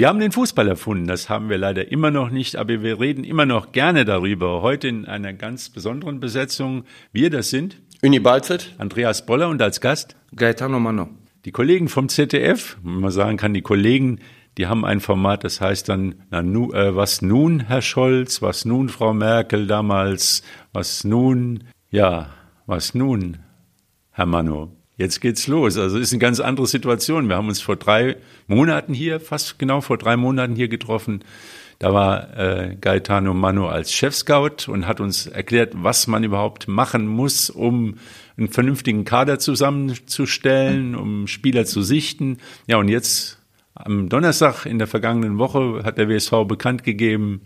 [0.00, 3.22] Wir haben den Fußball erfunden, das haben wir leider immer noch nicht, aber wir reden
[3.22, 4.62] immer noch gerne darüber.
[4.62, 6.84] Heute in einer ganz besonderen Besetzung.
[7.12, 11.10] Wir, das sind Uni Balzet, Andreas Boller und als Gast Gaetano Mano.
[11.44, 14.20] Die Kollegen vom ZDF, wenn man sagen kann, die Kollegen,
[14.56, 18.64] die haben ein Format, das heißt dann, na, nu, äh, was nun, Herr Scholz, was
[18.64, 20.42] nun, Frau Merkel damals,
[20.72, 22.30] was nun, ja,
[22.64, 23.36] was nun,
[24.12, 24.79] Herr Mano.
[25.00, 25.78] Jetzt geht's los.
[25.78, 27.30] Also ist eine ganz andere Situation.
[27.30, 28.16] Wir haben uns vor drei
[28.48, 31.24] Monaten hier, fast genau vor drei Monaten hier getroffen.
[31.78, 37.06] Da war äh, Gaetano Mano als Chefscout und hat uns erklärt, was man überhaupt machen
[37.06, 37.94] muss, um
[38.36, 42.36] einen vernünftigen Kader zusammenzustellen, um Spieler zu sichten.
[42.66, 43.38] Ja, und jetzt
[43.72, 47.40] am Donnerstag in der vergangenen Woche hat der WSV bekannt gegeben,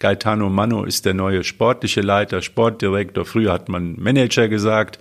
[0.00, 3.24] Gaetano Mano ist der neue sportliche Leiter, Sportdirektor.
[3.24, 4.98] Früher hat man Manager gesagt.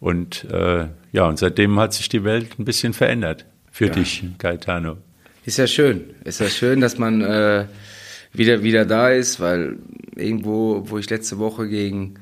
[0.00, 3.92] Und äh, ja, und seitdem hat sich die Welt ein bisschen verändert für ja.
[3.92, 4.98] dich, Gaetano.
[5.44, 6.14] Ist ja schön.
[6.24, 7.64] Ist ja schön, dass man äh,
[8.32, 9.76] wieder, wieder da ist, weil
[10.14, 12.14] irgendwo, wo ich letzte Woche gegen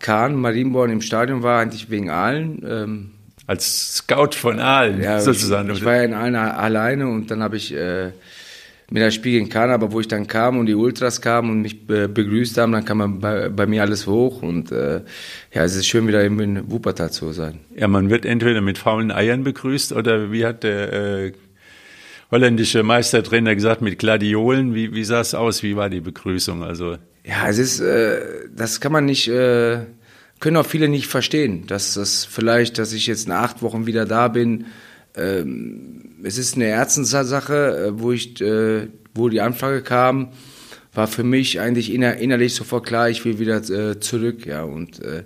[0.00, 2.62] Kahn, Marienborn im Stadion war, eigentlich wegen Aalen.
[2.66, 3.10] Ähm,
[3.46, 5.70] Als Scout von Aalen, ja, sozusagen.
[5.70, 8.10] Ich, ich, war ja in Aalen alleine und dann habe ich äh,
[8.92, 11.62] mir das Spiel gegen Kahn, aber wo ich dann kam und die Ultras kamen und
[11.62, 15.00] mich be begrüßt haben, dann kam man bei, bei, mir alles hoch und äh,
[15.52, 17.60] ja, es ist schön, wieder in Wuppertal zu sein.
[17.74, 21.32] Ja, man wird entweder mit faulen Eiern begrüßt oder wie hat der äh,
[22.30, 24.74] holländische Meistertrainer gesagt, mit Gladiolen.
[24.74, 25.62] Wie, wie sah es aus?
[25.62, 26.62] Wie war die Begrüßung?
[26.62, 28.20] Also ja, es ist, äh,
[28.54, 29.78] das kann man nicht, äh,
[30.40, 34.06] können auch viele nicht verstehen, dass das vielleicht, dass ich jetzt nach acht Wochen wieder
[34.06, 34.66] da bin.
[35.16, 40.28] Ähm, es ist eine Herzenssache, äh, wo ich, äh, wo die Anfrage kam,
[40.94, 45.02] war für mich eigentlich inner, innerlich sofort klar, ich will wieder äh, zurück, ja und
[45.02, 45.24] äh,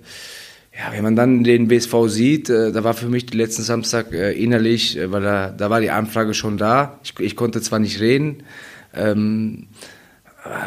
[0.77, 4.31] ja, wenn man dann den BSV sieht, äh, da war für mich letzten Samstag äh,
[4.31, 6.99] innerlich, weil da, da war die Anfrage schon da.
[7.03, 8.43] Ich, ich konnte zwar nicht reden,
[8.93, 9.67] ähm,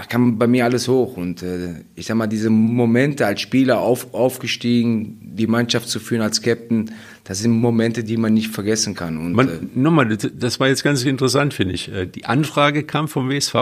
[0.09, 1.16] kam bei mir alles hoch.
[1.16, 6.22] Und äh, ich sag mal, diese Momente als Spieler auf, aufgestiegen, die Mannschaft zu führen
[6.22, 6.91] als Captain,
[7.31, 9.17] das sind Momente, die man nicht vergessen kann.
[9.17, 11.89] Und, man, äh, nochmal, das war jetzt ganz interessant, finde ich.
[11.89, 13.55] Äh, die Anfrage kam vom WSV?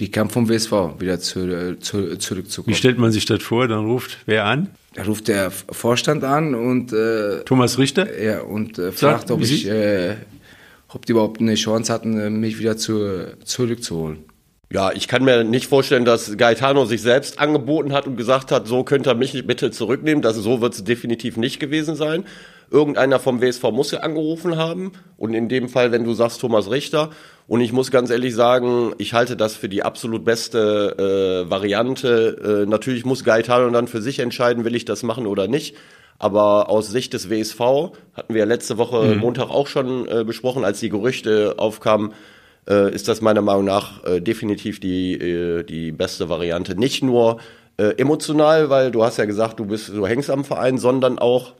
[0.00, 2.74] Die kam vom WSV, wieder zu, äh, zu, zurückzukommen.
[2.74, 3.68] Wie stellt man sich das vor?
[3.68, 4.70] Dann ruft wer an?
[4.94, 8.20] Da ruft der Vorstand an und äh, Thomas Richter?
[8.20, 10.16] Ja, und äh, fragt, ob ich äh,
[10.88, 14.24] ob die überhaupt eine Chance hatten, mich wieder zu, zurückzuholen.
[14.72, 18.66] Ja, ich kann mir nicht vorstellen, dass Gaetano sich selbst angeboten hat und gesagt hat,
[18.66, 20.20] so könnt ihr mich bitte zurücknehmen.
[20.20, 22.24] Das, so wird es definitiv nicht gewesen sein.
[22.70, 24.92] Irgendeiner vom WSV muss ja angerufen haben.
[25.16, 27.10] Und in dem Fall, wenn du sagst Thomas Richter.
[27.46, 32.62] Und ich muss ganz ehrlich sagen, ich halte das für die absolut beste äh, Variante.
[32.64, 35.76] Äh, natürlich muss Gaetano dann für sich entscheiden, will ich das machen oder nicht.
[36.18, 37.60] Aber aus Sicht des WSV
[38.14, 39.18] hatten wir letzte Woche mhm.
[39.18, 42.12] Montag auch schon äh, besprochen, als die Gerüchte aufkamen,
[42.68, 46.78] äh, ist das meiner Meinung nach äh, definitiv die, äh, die beste Variante.
[46.78, 47.38] Nicht nur
[47.76, 51.54] emotional, weil du hast ja gesagt, du bist, du hängst am Verein, sondern auch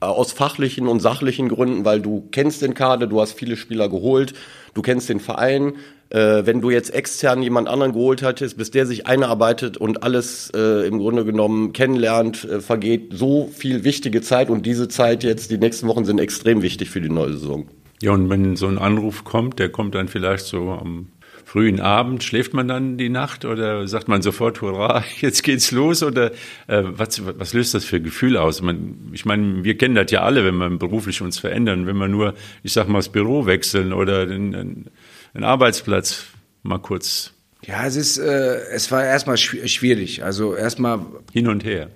[0.00, 4.34] aus fachlichen und sachlichen Gründen, weil du kennst den Kader, du hast viele Spieler geholt,
[4.74, 5.74] du kennst den Verein.
[6.10, 10.50] Äh, wenn du jetzt extern jemand anderen geholt hattest, bis der sich einarbeitet und alles
[10.56, 15.50] äh, im Grunde genommen kennenlernt, äh, vergeht so viel wichtige Zeit und diese Zeit jetzt,
[15.50, 17.68] die nächsten Wochen sind extrem wichtig für die neue Saison.
[18.00, 21.08] Ja, und wenn so ein Anruf kommt, der kommt dann vielleicht so am
[21.48, 26.02] frühen Abend, schläft man dann die Nacht oder sagt man sofort, hurra, jetzt geht's los
[26.02, 26.30] oder
[26.66, 28.60] äh, was, was löst das für Gefühle aus?
[28.60, 32.06] Man, ich meine, wir kennen das ja alle, wenn wir beruflich uns verändern, wenn wir
[32.06, 34.90] nur, ich sag mal, das Büro wechseln oder den,
[35.34, 36.26] den Arbeitsplatz
[36.64, 37.32] mal kurz.
[37.64, 40.22] Ja, es ist, äh, es war erstmal schwierig.
[40.24, 41.00] Also erstmal
[41.32, 41.88] hin und her.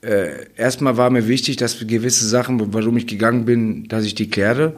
[0.00, 4.30] Äh, erstmal war mir wichtig, dass gewisse Sachen, warum ich gegangen bin, dass ich die
[4.30, 4.74] kläre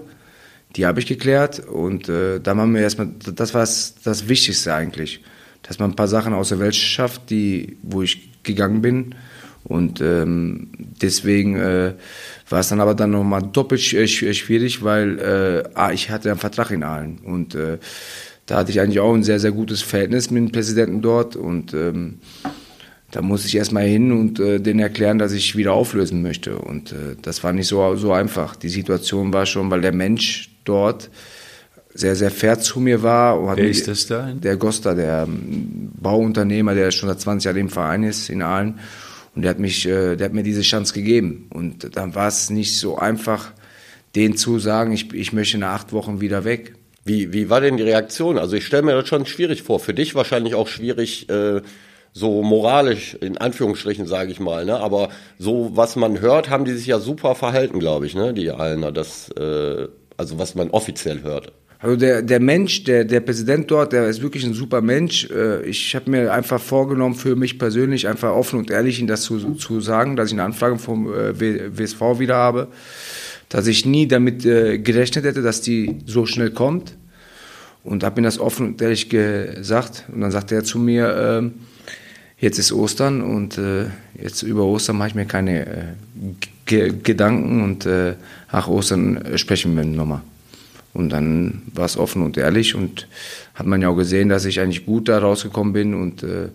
[0.75, 5.23] die habe ich geklärt und äh, da haben wir erstmal, das war das Wichtigste eigentlich,
[5.63, 9.15] dass man ein paar Sachen aus der Welt schafft, die, wo ich gegangen bin
[9.65, 11.95] und ähm, deswegen äh,
[12.49, 15.19] war es dann aber dann nochmal doppelt schwierig, weil
[15.79, 17.79] äh, ich hatte einen Vertrag in Aalen und äh,
[18.47, 21.75] da hatte ich eigentlich auch ein sehr, sehr gutes Verhältnis mit dem Präsidenten dort und
[21.75, 22.21] ähm,
[23.11, 26.59] da musste ich erstmal hin und äh, denen erklären, dass ich wieder auflösen möchte.
[26.59, 28.57] Und äh, das war nicht so, so einfach.
[28.57, 31.11] Die Situation war schon, weil der Mensch dort
[31.95, 33.57] sehr, sehr fair zu mir war.
[33.57, 34.31] Wer ist das da?
[34.33, 38.79] Der Gosta, der ähm, Bauunternehmer, der schon seit 20 Jahren im Verein ist, in Aalen.
[39.35, 41.49] Und der hat, mich, äh, der hat mir diese Chance gegeben.
[41.53, 43.53] Und dann war es nicht so einfach,
[44.15, 46.75] denen zu sagen, ich, ich möchte nach acht Wochen wieder weg.
[47.05, 48.39] Wie, wie war denn die Reaktion?
[48.39, 49.79] Also ich stelle mir das schon schwierig vor.
[49.79, 51.61] Für dich wahrscheinlich auch schwierig, äh,
[52.13, 54.81] so moralisch, in Anführungsstrichen sage ich mal, ne?
[54.81, 58.33] aber so was man hört, haben die sich ja super verhalten, glaube ich, ne?
[58.33, 59.87] die Alner, das, äh,
[60.17, 61.53] also was man offiziell hört.
[61.79, 65.29] Also der, der Mensch, der, der Präsident dort, der ist wirklich ein super Mensch.
[65.31, 69.23] Äh, ich habe mir einfach vorgenommen, für mich persönlich einfach offen und ehrlich ihm das
[69.23, 72.69] zu, zu sagen, dass ich eine Anfrage vom äh, WSV wieder habe,
[73.51, 76.97] dass ich nie damit äh, gerechnet hätte, dass die so schnell kommt.
[77.85, 80.07] Und habe ihm das offen und ehrlich gesagt.
[80.13, 81.51] Und dann sagte er zu mir, äh,
[82.39, 83.87] jetzt ist Ostern und äh,
[84.21, 88.15] jetzt über Ostern mache ich mir keine äh, Gedanken und äh,
[88.53, 90.23] nach Ostern sprechen wir nochmal.
[90.93, 93.07] Und dann war es offen und ehrlich und
[93.55, 96.49] hat man ja auch gesehen, dass ich eigentlich gut da rausgekommen bin und äh,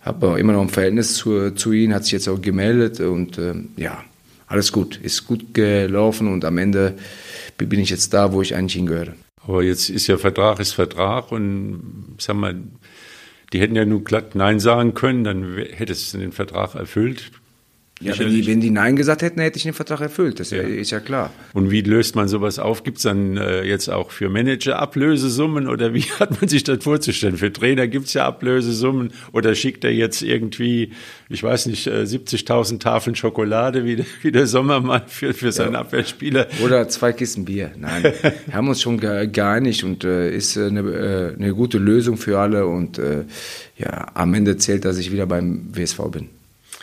[0.00, 3.54] habe immer noch ein Verhältnis zu, zu ihm, hat sich jetzt auch gemeldet und äh,
[3.76, 4.02] ja,
[4.46, 6.94] alles gut, ist gut gelaufen und am Ende
[7.58, 9.14] bin ich jetzt da, wo ich eigentlich hingehöre.
[9.46, 12.56] Aber jetzt ist ja Vertrag ist Vertrag und sag mal,
[13.52, 17.30] die hätten ja nur glatt Nein sagen können, dann hätte es den Vertrag erfüllt.
[18.00, 20.38] Ja, wenn die, wenn die Nein gesagt hätten, hätte ich den Vertrag erfüllt.
[20.38, 20.62] Das ja.
[20.62, 21.32] ist ja klar.
[21.52, 22.84] Und wie löst man sowas auf?
[22.84, 26.84] Gibt es dann äh, jetzt auch für Manager Ablösesummen oder wie hat man sich das
[26.84, 27.36] vorzustellen?
[27.36, 30.92] Für Trainer gibt es ja Ablösesummen oder schickt er jetzt irgendwie,
[31.28, 35.80] ich weiß nicht, äh, 70.000 Tafeln Schokolade wie, wie der Sommermann für, für seinen ja.
[35.80, 36.46] Abwehrspieler?
[36.64, 37.72] Oder zwei Kisten Bier.
[37.76, 38.04] Nein,
[38.46, 42.38] wir haben uns schon geeinigt und äh, ist äh, eine, äh, eine gute Lösung für
[42.38, 43.24] alle und äh,
[43.76, 46.37] ja, am Ende zählt, dass ich wieder beim WSV bin.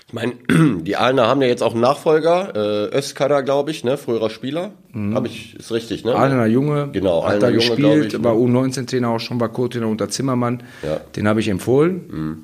[0.07, 0.33] Ich meine,
[0.81, 4.71] die Aalener haben ja jetzt auch einen Nachfolger, äh, Öskada, glaube ich, ne, früherer Spieler.
[4.93, 5.15] Mhm.
[5.15, 6.15] Habe ich, ist richtig, ne?
[6.15, 6.89] Aalener Junge.
[6.91, 10.63] Genau, hat da gespielt, ich, war U19-Trainer auch schon, war Co-Trainer unter Zimmermann.
[10.83, 11.01] Ja.
[11.15, 12.01] Den habe ich empfohlen.
[12.09, 12.37] Mhm.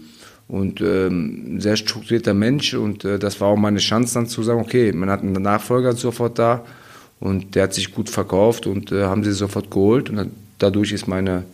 [0.48, 4.60] Und ähm, sehr strukturierter Mensch und äh, das war auch meine Chance dann zu sagen,
[4.60, 6.66] okay, man hat einen Nachfolger sofort da
[7.22, 11.08] und der hat sich gut verkauft und äh, haben sie sofort geholt und dadurch ist
[11.08, 11.46] meine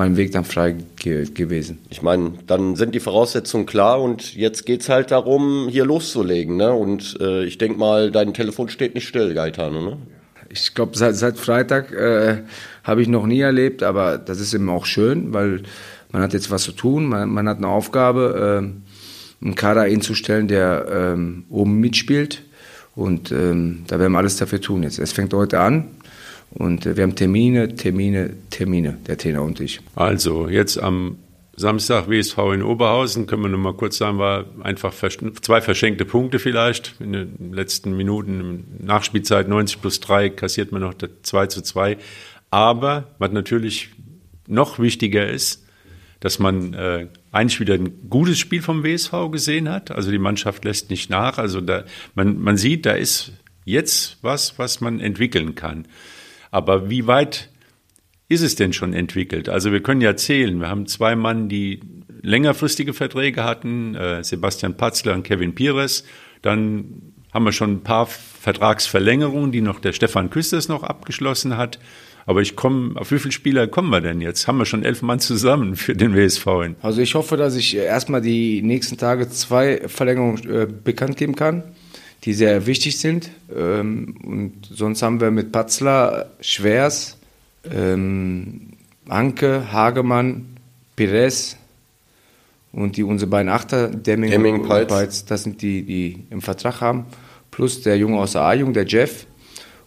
[0.00, 1.76] mein Weg dann frei ge gewesen.
[1.90, 6.56] Ich meine, dann sind die Voraussetzungen klar und jetzt geht es halt darum, hier loszulegen.
[6.56, 6.72] Ne?
[6.72, 9.82] Und äh, ich denke mal, dein Telefon steht nicht still, Gaetano.
[9.82, 9.98] Ne?
[10.48, 12.38] Ich glaube, seit, seit, Freitag äh,
[12.82, 15.64] habe ich noch nie erlebt, aber das ist eben auch schön, weil
[16.12, 20.48] man hat jetzt was zu tun, man, man hat eine Aufgabe, äh, einen Kader einzustellen,
[20.48, 22.42] der ähm, oben mitspielt.
[22.96, 24.98] Und ähm, da werden wir alles dafür tun jetzt.
[24.98, 25.88] Es fängt heute an,
[26.50, 29.80] und äh, wir haben Termine, Termine, Termine, der Trainer und ich.
[29.94, 31.18] Also jetzt am
[31.56, 36.38] Samstag WSV in Oberhausen, können wir noch mal kurz sagen, war einfach zwei verschenkte Punkte
[36.38, 36.94] vielleicht.
[37.00, 41.98] In den letzten Minuten, Nachspielzeit 90 plus 3, kassiert man noch 2 zu 2.
[42.50, 43.90] Aber was natürlich
[44.46, 45.64] noch wichtiger ist,
[46.20, 49.90] dass man äh, eigentlich wieder ein gutes Spiel vom WSV gesehen hat.
[49.90, 51.38] Also die Mannschaft lässt nicht nach.
[51.38, 53.32] Also da, man, man sieht, da ist
[53.64, 55.86] jetzt was, was man entwickeln kann.
[56.50, 57.50] Aber wie weit
[58.28, 59.48] ist es denn schon entwickelt?
[59.48, 60.60] Also wir können ja zählen.
[60.60, 61.80] Wir haben zwei Mann, die
[62.22, 66.04] längerfristige Verträge hatten, äh, Sebastian Patzler und Kevin Pires.
[66.42, 71.78] Dann haben wir schon ein paar Vertragsverlängerungen, die noch der Stefan Küsters noch abgeschlossen hat.
[72.26, 74.46] Aber ich komme, auf wie viele Spieler kommen wir denn jetzt?
[74.46, 76.46] Haben wir schon elf Mann zusammen für den WSV?
[76.82, 81.64] Also ich hoffe, dass ich erstmal die nächsten Tage zwei Verlängerungen äh, bekannt geben kann
[82.24, 83.30] die sehr wichtig sind.
[83.54, 87.16] Ähm, und sonst haben wir mit Patzler, Schwers,
[87.70, 88.70] ähm,
[89.08, 90.46] Anke, Hagemann,
[90.96, 91.56] Pires
[92.72, 96.80] und die unsere beiden Achter, Demming, Demming und Peitz, das sind die, die im Vertrag
[96.80, 97.06] haben.
[97.50, 99.26] Plus der Junge aus der A-Jung, der Jeff.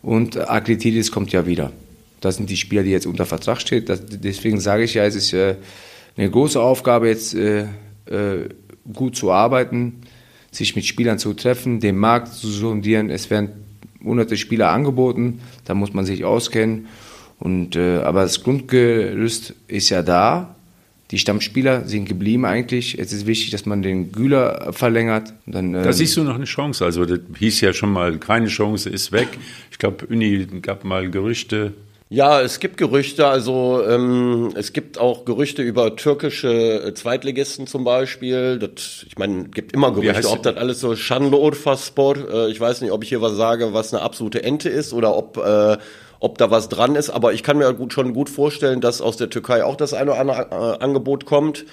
[0.01, 1.71] Und Aklitidis kommt ja wieder.
[2.19, 3.85] Das sind die Spieler, die jetzt unter Vertrag stehen.
[3.87, 5.55] deswegen sage ich ja, es ist äh,
[6.17, 7.67] eine große Aufgabe, jetzt äh,
[8.05, 8.49] äh,
[8.91, 10.01] gut zu arbeiten
[10.55, 13.09] sich mit Spielern zu treffen, den Markt zu sondieren.
[13.09, 13.49] Es werden
[14.03, 16.87] hunderte Spieler angeboten, da muss man sich auskennen.
[17.39, 20.55] Und, äh, aber das Grundgerüst ist ja da.
[21.11, 22.97] Die Stammspieler sind geblieben eigentlich.
[22.97, 25.33] Es ist wichtig, dass man den Güler verlängert.
[25.45, 26.85] Dann, äh, da siehst du noch eine Chance.
[26.85, 29.27] Also das hieß ja schon mal, keine Chance ist weg.
[29.71, 31.73] Ich glaube, Uni gab mal Gerüchte,
[32.13, 37.83] ja, es gibt Gerüchte, also ähm, es gibt auch Gerüchte über türkische äh, Zweitligisten zum
[37.83, 38.59] Beispiel.
[38.59, 42.91] Das, ich meine, gibt immer Gerüchte, ob das alles so Schanlurfaspor, äh, ich weiß nicht,
[42.91, 45.77] ob ich hier was sage, was eine absolute Ente ist oder ob, äh,
[46.19, 49.17] ob da was dran ist, aber ich kann mir gut, schon gut vorstellen, dass aus
[49.17, 51.65] der Türkei auch das eine oder andere äh, Angebot kommt.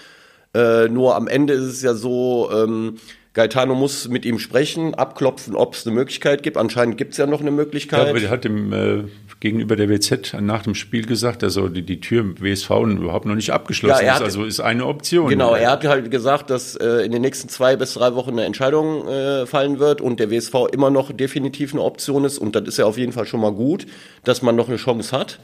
[0.54, 2.96] Äh, nur am Ende ist es ja so, ähm,
[3.32, 6.56] Gaetano muss mit ihm sprechen, abklopfen, ob es eine Möglichkeit gibt.
[6.56, 8.02] Anscheinend gibt es ja noch eine Möglichkeit.
[8.02, 9.04] Ja, aber der hat dem äh,
[9.38, 13.36] gegenüber der WZ nach dem Spiel gesagt, also die, die Tür im WSV überhaupt noch
[13.36, 14.22] nicht abgeschlossen ja, ist.
[14.22, 15.28] Also ist eine Option.
[15.28, 18.44] Genau, er hat halt gesagt, dass äh, in den nächsten zwei bis drei Wochen eine
[18.44, 22.38] Entscheidung äh, fallen wird und der WSV immer noch definitiv eine Option ist.
[22.38, 23.86] Und das ist ja auf jeden Fall schon mal gut,
[24.24, 25.38] dass man noch eine Chance hat.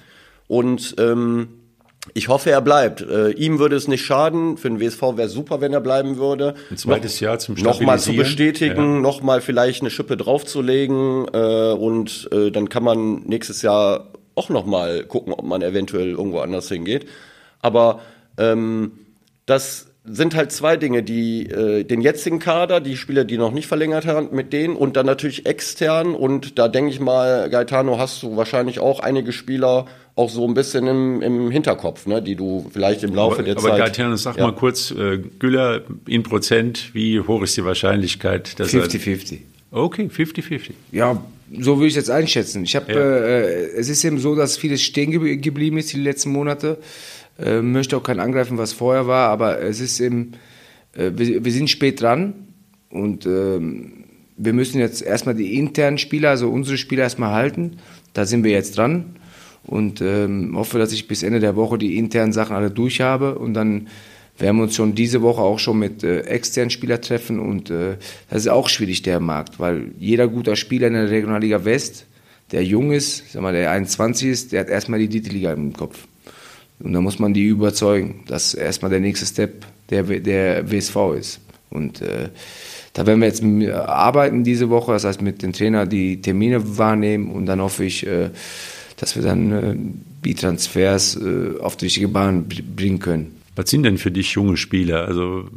[0.48, 1.48] Und ähm,
[2.14, 3.00] ich hoffe, er bleibt.
[3.00, 4.56] Äh, ihm würde es nicht schaden.
[4.56, 6.54] Für den WSV wäre es super, wenn er bleiben würde.
[6.70, 9.00] Ein zweites Jahr zum Nochmal zu bestätigen, ja.
[9.00, 15.04] nochmal vielleicht eine Schippe draufzulegen äh, und äh, dann kann man nächstes Jahr auch nochmal
[15.04, 17.06] gucken, ob man eventuell irgendwo anders hingeht.
[17.60, 18.00] Aber
[18.38, 18.92] ähm,
[19.46, 23.66] das sind halt zwei Dinge, die äh, den jetzigen Kader, die Spieler, die noch nicht
[23.66, 26.14] verlängert haben, mit denen und dann natürlich extern.
[26.14, 29.86] Und da denke ich mal, Gaetano, hast du wahrscheinlich auch einige Spieler
[30.16, 33.52] auch so ein bisschen im, im Hinterkopf, ne, die du vielleicht im Laufe aber, der
[33.52, 33.72] aber Zeit.
[33.72, 34.46] Aber Gaetano, sag ja.
[34.46, 38.48] mal kurz, äh, Güller in Prozent, wie hoch ist die Wahrscheinlichkeit?
[38.58, 39.40] 50-50.
[39.70, 40.70] Okay, 50-50.
[40.90, 41.22] Ja,
[41.60, 42.64] so würde ich jetzt einschätzen.
[42.64, 42.98] Ich habe, ja.
[42.98, 45.10] äh, es ist eben so, dass vieles stehen
[45.42, 46.78] geblieben ist die letzten Monate.
[47.38, 50.32] Äh, möchte auch kein angreifen, was vorher war, aber es ist eben,
[50.94, 52.32] äh, wir, wir, sind spät dran
[52.88, 53.60] und äh,
[54.38, 57.76] wir müssen jetzt erstmal die internen Spieler, also unsere Spieler erstmal halten.
[58.14, 59.15] Da sind wir jetzt dran
[59.66, 63.38] und ähm, hoffe, dass ich bis Ende der Woche die internen Sachen alle durch habe
[63.38, 63.88] und dann
[64.38, 67.96] werden wir uns schon diese Woche auch schon mit äh, externen Spielern treffen und äh,
[68.30, 72.06] das ist auch schwierig, der Markt, weil jeder guter Spieler in der Regionalliga West,
[72.52, 76.06] der jung ist, sag mal, der 21 ist, der hat erstmal die Dritte im Kopf.
[76.78, 81.40] Und da muss man die überzeugen, dass erstmal der nächste Step der, der WSV ist.
[81.70, 82.28] Und äh,
[82.92, 83.42] da werden wir jetzt
[83.74, 88.06] arbeiten diese Woche, das heißt mit dem Trainer die Termine wahrnehmen und dann hoffe ich,
[88.06, 88.30] äh,
[88.96, 89.76] dass wir dann äh,
[90.24, 93.36] die Transfers äh, auf die richtige Bahn bringen können.
[93.54, 95.06] Was sind denn für dich junge Spieler?
[95.06, 95.48] Also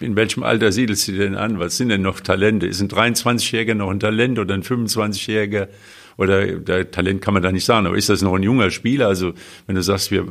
[0.00, 1.58] in welchem Alter siedelst du denn an?
[1.58, 2.66] Was sind denn noch Talente?
[2.66, 5.68] Ist ein 23-Jähriger noch ein Talent oder ein 25-Jähriger?
[6.16, 9.06] Oder der Talent kann man da nicht sagen, aber ist das noch ein junger Spieler?
[9.06, 9.32] Also
[9.66, 10.26] wenn du sagst, wir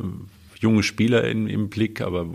[0.60, 2.26] junge Spieler in, im Blick, aber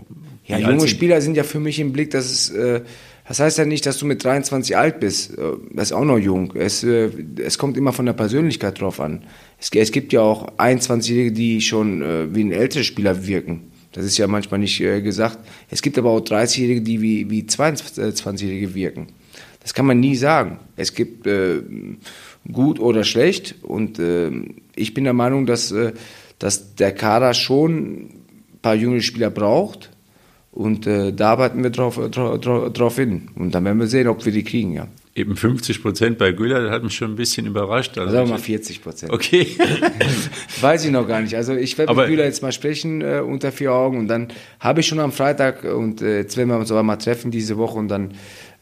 [0.46, 2.82] ja, junge Spieler sind ja für mich im Blick, dass es äh,
[3.26, 5.38] das heißt ja nicht, dass du mit 23 alt bist.
[5.38, 6.52] Äh, das ist auch noch jung.
[6.56, 9.24] Es, äh, es kommt immer von der Persönlichkeit drauf an.
[9.58, 13.70] Es, es gibt ja auch 21-Jährige, die schon äh, wie ein älterer Spieler wirken.
[13.92, 15.38] Das ist ja manchmal nicht äh, gesagt.
[15.70, 19.08] Es gibt aber auch 30-Jährige, die wie, wie 22-Jährige wirken.
[19.60, 20.58] Das kann man nie sagen.
[20.76, 21.62] Es gibt äh,
[22.52, 23.54] gut oder schlecht.
[23.62, 24.30] Und äh,
[24.74, 25.92] ich bin der Meinung, dass, äh,
[26.38, 29.90] dass der Kader schon ein paar junge Spieler braucht.
[30.52, 33.30] Und äh, da arbeiten wir drauf, drauf, drauf hin.
[33.36, 34.88] Und dann werden wir sehen, ob wir die kriegen, ja.
[35.16, 37.96] Eben 50 Prozent bei Güller, das hat mich schon ein bisschen überrascht.
[37.98, 39.12] Also Sagen wir mal 40 Prozent.
[39.12, 39.46] Okay.
[40.60, 41.36] Weiß ich noch gar nicht.
[41.36, 44.28] Also ich werde mit Güller jetzt mal sprechen äh, unter vier Augen und dann
[44.58, 47.56] habe ich schon am Freitag und äh, jetzt werden wir uns aber mal treffen diese
[47.58, 48.14] Woche und dann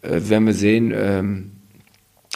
[0.03, 1.53] äh, werden wir sehen, ähm,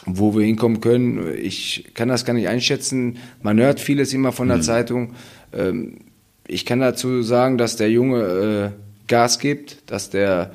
[0.06, 1.34] wo wir hinkommen können.
[1.36, 3.18] Ich kann das gar nicht einschätzen.
[3.42, 4.62] Man hört vieles immer von der mhm.
[4.62, 5.14] Zeitung.
[5.52, 5.98] Ähm,
[6.48, 10.52] ich kann dazu sagen, dass der Junge äh, Gas gibt, dass der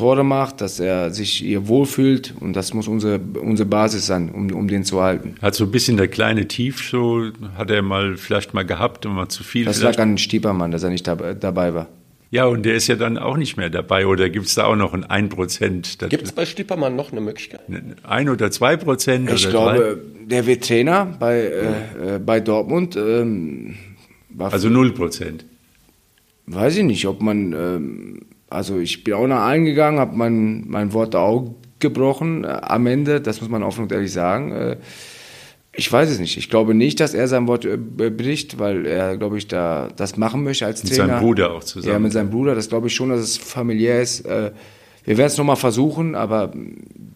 [0.00, 4.50] Tore macht, dass er sich hier wohlfühlt und das muss unsere, unsere Basis sein, um,
[4.50, 5.34] um den zu halten.
[5.42, 9.12] Hat so ein bisschen der kleine Tief so, hat er mal vielleicht mal gehabt und
[9.12, 9.66] mal zu viel.
[9.66, 11.88] Das lag an Stiepermann, dass er nicht dabei war.
[12.30, 14.06] Ja, und der ist ja dann auch nicht mehr dabei.
[14.06, 16.08] Oder gibt es da auch noch ein 1%?
[16.08, 17.60] Gibt es bei Stippermann noch eine Möglichkeit?
[18.04, 19.30] Ein oder zwei Prozent?
[19.32, 20.26] Ich glaube, drei?
[20.26, 22.96] der wird Trainer bei, äh, bei Dortmund.
[22.96, 23.74] Ähm,
[24.38, 25.44] also null Prozent?
[26.46, 27.52] Weiß ich nicht, ob man...
[27.52, 32.48] Ähm, also ich bin auch nach allen gegangen, habe mein, mein Wort auch gebrochen äh,
[32.48, 33.20] am Ende.
[33.20, 34.52] Das muss man offen und ehrlich sagen.
[34.52, 34.76] Äh,
[35.72, 36.36] ich weiß es nicht.
[36.36, 40.16] Ich glaube nicht, dass er sein Wort äh, bricht, weil er, glaube ich, da das
[40.16, 41.04] machen möchte als mit Trainer.
[41.04, 41.92] Mit seinem Bruder auch zusammen.
[41.92, 42.54] Ja, mit seinem Bruder.
[42.54, 44.26] Das glaube ich schon, dass es familiär ist.
[44.26, 44.50] Äh,
[45.04, 46.52] wir werden es nochmal versuchen, aber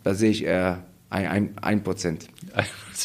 [0.04, 2.28] da sehe ich eher ein, ein Prozent.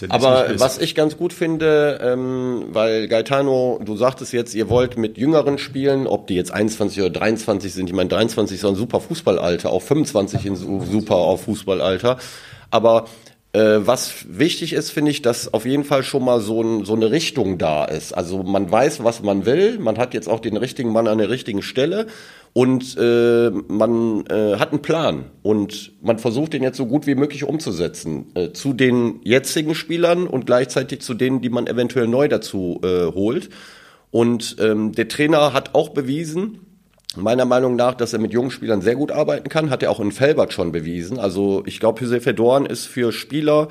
[0.10, 5.17] Aber was ich ganz gut finde, ähm, weil Gaetano, du sagtest jetzt, ihr wollt mit
[5.17, 7.89] Jüngeren spielen, ob die jetzt 21 oder 23 sind.
[7.89, 12.17] Ich meine, 23 ist ein super Fußballalter, auch 25 in super auf Fußballalter.
[12.72, 13.05] Aber
[13.51, 16.94] äh, was wichtig ist, finde ich, dass auf jeden Fall schon mal so, ein, so
[16.94, 18.13] eine Richtung da ist.
[18.13, 21.29] Also man weiß, was man will, man hat jetzt auch den richtigen Mann an der
[21.29, 22.06] richtigen Stelle
[22.53, 27.15] und äh, man äh, hat einen Plan und man versucht den jetzt so gut wie
[27.15, 32.27] möglich umzusetzen äh, zu den jetzigen Spielern und gleichzeitig zu denen, die man eventuell neu
[32.27, 33.50] dazu äh, holt.
[34.12, 36.68] Und ähm, der Trainer hat auch bewiesen,
[37.16, 40.00] meiner Meinung nach, dass er mit jungen Spielern sehr gut arbeiten kann, hat er auch
[40.00, 41.20] in Felbert schon bewiesen.
[41.20, 43.68] Also ich glaube, Josef Fedorn ist für Spieler,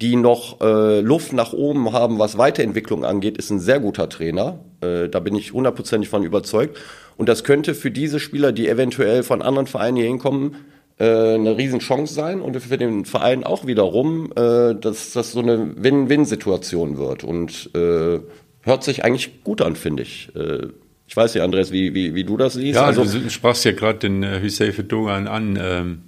[0.00, 4.60] die noch äh, Luft nach oben haben, was Weiterentwicklung angeht, ist ein sehr guter Trainer.
[4.80, 6.78] Äh, da bin ich hundertprozentig von überzeugt.
[7.16, 10.56] Und das könnte für diese Spieler, die eventuell von anderen Vereinen hier hinkommen,
[10.98, 15.82] äh, eine Riesenchance sein und für den Verein auch wiederum, äh, dass das so eine
[15.82, 17.24] Win-Win-Situation wird.
[17.24, 18.20] Und äh,
[18.62, 20.30] hört sich eigentlich gut an, finde ich.
[20.36, 20.68] Äh,
[21.08, 22.76] ich weiß nicht, Andreas, wie, wie, wie du das siehst.
[22.76, 25.58] Ja, also, du sprachst ja gerade den äh, Hüseyin Dogan an.
[25.60, 26.02] Ähm,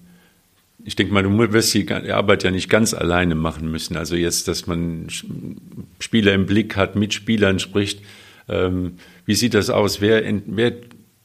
[0.84, 3.96] ich denke mal, du wirst die Arbeit ja nicht ganz alleine machen müssen.
[3.96, 5.08] Also jetzt, dass man
[5.98, 8.02] Spieler im Blick hat, mit Spielern spricht.
[8.48, 10.02] Ähm, wie sieht das aus?
[10.02, 10.72] Wer, wer,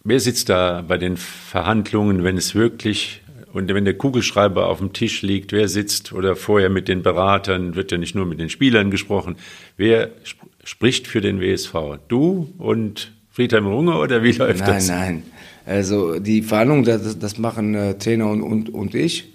[0.03, 4.91] wer sitzt da bei den Verhandlungen, wenn es wirklich und wenn der Kugelschreiber auf dem
[4.91, 8.49] Tisch liegt, wer sitzt oder vorher mit den Beratern, wird ja nicht nur mit den
[8.49, 9.37] Spielern gesprochen,
[9.77, 10.11] wer
[10.65, 11.73] spricht für den WSV?
[12.09, 14.87] Du und Friedhelm Runge oder wie läuft nein, das?
[14.87, 15.23] Nein, nein.
[15.65, 19.33] Also die Verhandlungen, das, das machen äh, Trainer und, und, und ich.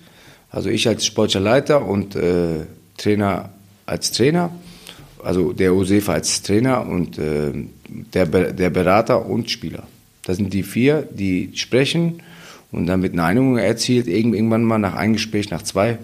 [0.50, 2.64] Also ich als sportlicher Leiter und äh,
[2.96, 3.50] Trainer
[3.84, 4.52] als Trainer.
[5.22, 7.52] Also der Josefa als Trainer und äh,
[8.14, 9.82] der, der Berater und Spieler.
[10.22, 12.22] Das sind die vier, die sprechen
[12.72, 15.98] und dann wird eine Einigung erzielt, irgendwann mal nach einem Gespräch, nach zwei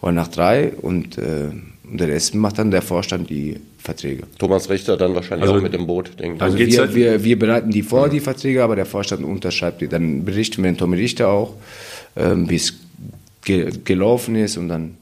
[0.00, 1.50] oder nach drei und, äh,
[1.90, 4.22] und der Rest macht dann der Vorstand die Verträge.
[4.38, 6.42] Thomas Richter dann wahrscheinlich Also- auch mit dem Boot, denke ich.
[6.42, 9.88] Also wir, halt- wir, wir bereiten die vor, die Verträge, aber der Vorstand unterschreibt die.
[9.88, 11.54] Dann berichten wir den Tommy Richter auch,
[12.16, 12.74] ähm, wie es
[13.44, 14.94] ge gelaufen ist und dann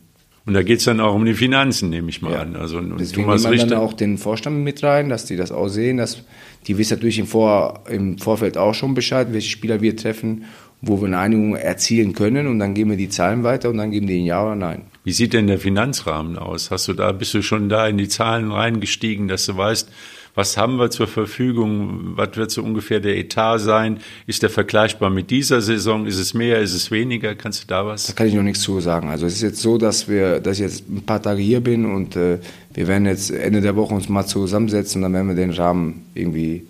[0.46, 2.40] Und da geht es dann auch um die Finanzen, nehme ich mal Ja.
[2.40, 2.56] an.
[2.56, 5.52] Also und Deswegen Thomas nimmt man dann auch den Vorstand mit rein, dass die das
[5.52, 5.98] auch sehen.
[5.98, 6.22] Dass,
[6.66, 10.44] die wissen natürlich im, Vor, im Vorfeld auch schon Bescheid, welche Spieler wir treffen,
[10.80, 12.46] wo wir eine Einigung erzielen können.
[12.46, 14.82] Und dann geben wir die Zahlen weiter und dann geben die ein Ja oder Nein.
[15.02, 16.70] Wie sieht denn der Finanzrahmen aus?
[16.70, 19.88] Hast du da, bist du schon da in die Zahlen reingestiegen, dass du weißt,
[20.34, 22.12] was haben wir zur Verfügung?
[22.16, 23.98] Was wird so ungefähr der Etat sein?
[24.26, 26.06] Ist der vergleichbar mit dieser Saison?
[26.06, 26.60] Ist es mehr?
[26.60, 27.34] Ist es weniger?
[27.34, 28.14] Kannst du da Da was?
[28.14, 29.08] kann ich noch nichts zu sagen.
[29.08, 31.84] Also es ist jetzt so, dass wir, dass ich jetzt ein paar Tage hier bin
[31.84, 32.38] und äh,
[32.74, 36.66] wir werden jetzt Ende der Woche uns mal zusammensetzen dann werden wir den Rahmen irgendwie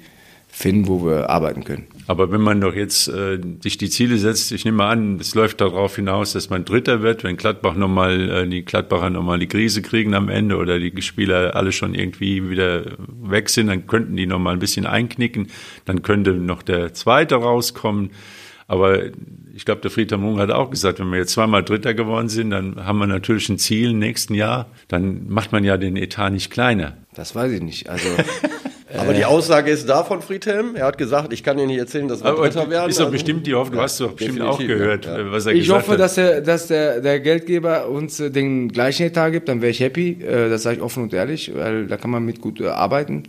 [0.61, 1.87] finden, wo wir arbeiten können.
[2.07, 5.61] Aber wenn man doch jetzt äh, sich die Ziele setzt, ich nehme an, es läuft
[5.61, 9.81] darauf hinaus, dass man Dritter wird, wenn Gladbach nochmal, äh, die Gladbacher nochmal die Krise
[9.81, 12.85] kriegen am Ende oder die Spieler alle schon irgendwie wieder
[13.23, 15.47] weg sind, dann könnten die nochmal ein bisschen einknicken,
[15.87, 18.11] dann könnte noch der Zweite rauskommen.
[18.67, 19.01] Aber
[19.55, 22.51] ich glaube, der Friedhelm Jung hat auch gesagt, wenn wir jetzt zweimal Dritter geworden sind,
[22.51, 24.67] dann haben wir natürlich ein Ziel im nächsten Jahr.
[24.89, 26.99] Dann macht man ja den Etat nicht kleiner.
[27.15, 27.89] Das weiß ich nicht.
[27.89, 28.09] Also
[28.99, 30.75] Aber die Aussage ist da von Friedhelm.
[30.75, 32.91] Er hat gesagt, ich kann dir nicht erzählen, dass wir Dritter werden.
[32.91, 35.19] ist doch Also- bestimmt die Hoffnung, du hast doch bestimmt auch gehört, ja.
[35.19, 36.01] äh, was er ich gesagt hoffe, hat.
[36.01, 39.81] dass, der, dass der, der Geldgeber uns äh, den gleichen Etat gibt, dann wäre ich
[39.81, 40.23] happy.
[40.23, 43.23] Äh, das sage ich offen und ehrlich, weil da kann man mit gut äh, arbeiten.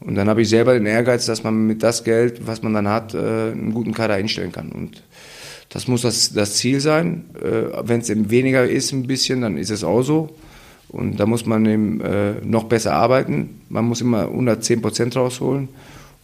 [0.00, 2.88] Und dann habe ich selber den Ehrgeiz, dass man mit das Geld, was man dann
[2.88, 4.70] hat, äh, einen guten Kader einstellen kann.
[4.72, 5.02] Und
[5.70, 7.24] das muss das, das Ziel sein.
[7.42, 10.34] Äh, Wenn es eben weniger ist, ein bisschen, dann ist es auch so.
[10.94, 13.60] Und da muss man eben äh, noch besser arbeiten.
[13.68, 15.68] Man muss immer 110 Prozent rausholen.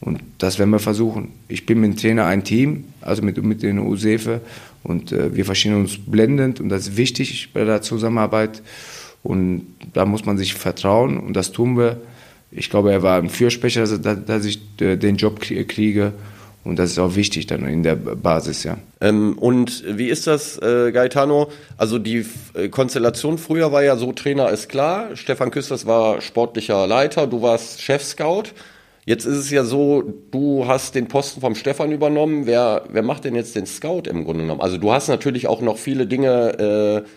[0.00, 1.28] Und das werden wir versuchen.
[1.48, 4.40] Ich bin mit dem Trainer ein Team, also mit, mit den Usefe.
[4.84, 6.60] Und äh, wir verstehen uns blendend.
[6.60, 8.62] Und das ist wichtig bei der Zusammenarbeit.
[9.24, 11.18] Und da muss man sich vertrauen.
[11.18, 12.00] Und das tun wir.
[12.52, 16.12] Ich glaube, er war ein Fürsprecher, dass, ich äh, den Job krie- kriege.
[16.62, 18.76] Und das ist auch wichtig dann in der Basis, ja.
[19.00, 21.50] Ähm, und wie ist das, äh, Gaetano?
[21.78, 26.86] Also die äh, Konstellation früher war ja so, Trainer ist klar, Stefan Küsters war sportlicher
[26.86, 28.52] Leiter, du warst Chef-Scout.
[29.06, 32.46] Jetzt ist es ja so, du hast den Posten vom Stefan übernommen.
[32.46, 34.60] Wer, wer macht denn jetzt den Scout im Grunde genommen?
[34.60, 37.08] Also du hast natürlich auch noch viele Dinge äh,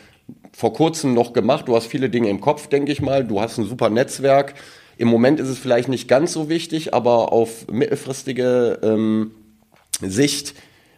[0.54, 1.68] vor kurzem noch gemacht.
[1.68, 3.26] Du hast viele Dinge im Kopf, denke ich mal.
[3.26, 4.54] Du hast ein super Netzwerk.
[4.98, 9.32] Im Moment ist es vielleicht nicht ganz so wichtig, aber auf mittelfristige ähm,
[10.02, 10.54] Sicht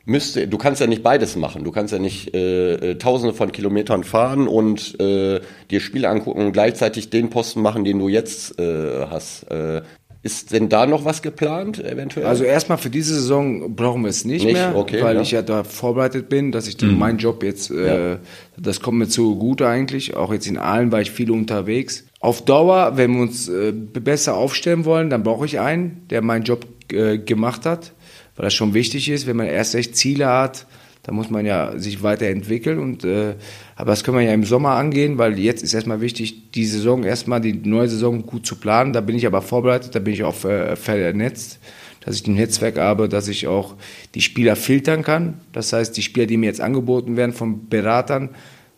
[0.06, 1.64] müsste, du kannst ja nicht beides machen.
[1.64, 6.46] Du kannst ja nicht äh, äh, tausende von Kilometern fahren und äh, dir Spiele angucken
[6.46, 9.44] und gleichzeitig den Posten machen, den du jetzt äh, hast.
[9.52, 9.82] Äh,
[10.26, 12.26] ist denn da noch was geplant, eventuell?
[12.26, 14.54] Also erstmal für diese Saison brauchen wir es nicht, Nicht?
[14.54, 15.22] mehr, Okay, weil ja.
[15.22, 18.18] ich ja da vorbereitet bin, dass ich dann meinen Job jetzt, äh,
[18.58, 20.16] das kommt mir zugute eigentlich.
[20.16, 22.06] Auch jetzt in Aalen war ich viel unterwegs.
[22.20, 26.44] Auf Dauer, wenn wir uns äh, besser aufstellen wollen, dann brauche ich einen, der meinen
[26.44, 27.94] Job äh, gemacht hat,
[28.36, 30.66] weil das schon wichtig ist, wenn man erst recht Ziele hat,
[31.06, 33.36] da muss man ja sich weiterentwickeln und äh,
[33.76, 37.04] aber das können wir ja im Sommer angehen, weil jetzt ist erstmal wichtig, die Saison
[37.04, 38.92] erstmal die neue Saison gut zu planen.
[38.92, 41.60] Da bin ich aber vorbereitet, da bin ich auch äh, vernetzt,
[42.04, 43.76] dass ich ein Netzwerk habe, dass ich auch
[44.16, 45.36] die Spieler filtern kann.
[45.54, 48.30] Das heißt, die Spieler, die mir jetzt angeboten werden von Beratern,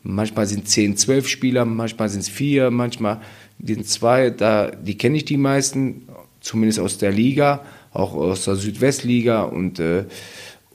[0.04, 3.22] manchmal sind 10, 12 Spieler, manchmal sind es vier, manchmal
[3.64, 6.10] sind zwei, da die kenne ich die meisten,
[6.42, 7.64] zumindest aus der Liga,
[7.94, 10.04] auch aus der Südwestliga und äh,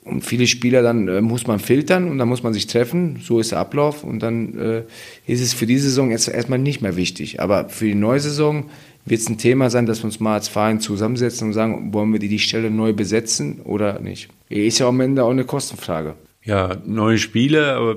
[0.03, 3.19] und viele Spieler dann äh, muss man filtern und dann muss man sich treffen.
[3.23, 4.83] So ist der Ablauf und dann äh,
[5.27, 7.39] ist es für diese Saison jetzt erstmal nicht mehr wichtig.
[7.39, 8.65] Aber für die neue Saison
[9.05, 12.11] wird es ein Thema sein, dass wir uns mal als Verein zusammensetzen und sagen, wollen
[12.11, 14.29] wir die, die Stelle neu besetzen oder nicht.
[14.49, 16.15] Ist ja am Ende auch eine Kostenfrage.
[16.45, 17.95] Ja, neue Spiele, aber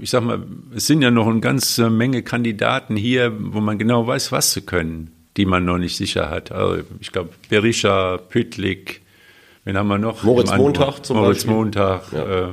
[0.00, 4.06] ich sag mal, es sind ja noch eine ganze Menge Kandidaten hier, wo man genau
[4.06, 6.50] weiß, was sie können, die man noch nicht sicher hat.
[6.50, 9.03] Also ich glaube, Berisha, Pütlik,
[9.64, 10.22] wen haben wir noch?
[10.22, 10.54] Moritz?
[10.56, 11.54] Montag zum Moritz Beispiel.
[11.54, 12.12] Montag.
[12.12, 12.48] Äh,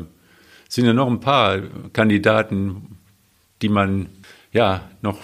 [0.67, 1.59] sind ja noch ein paar
[1.91, 2.97] Kandidaten,
[3.61, 4.07] die man
[4.53, 5.17] ja noch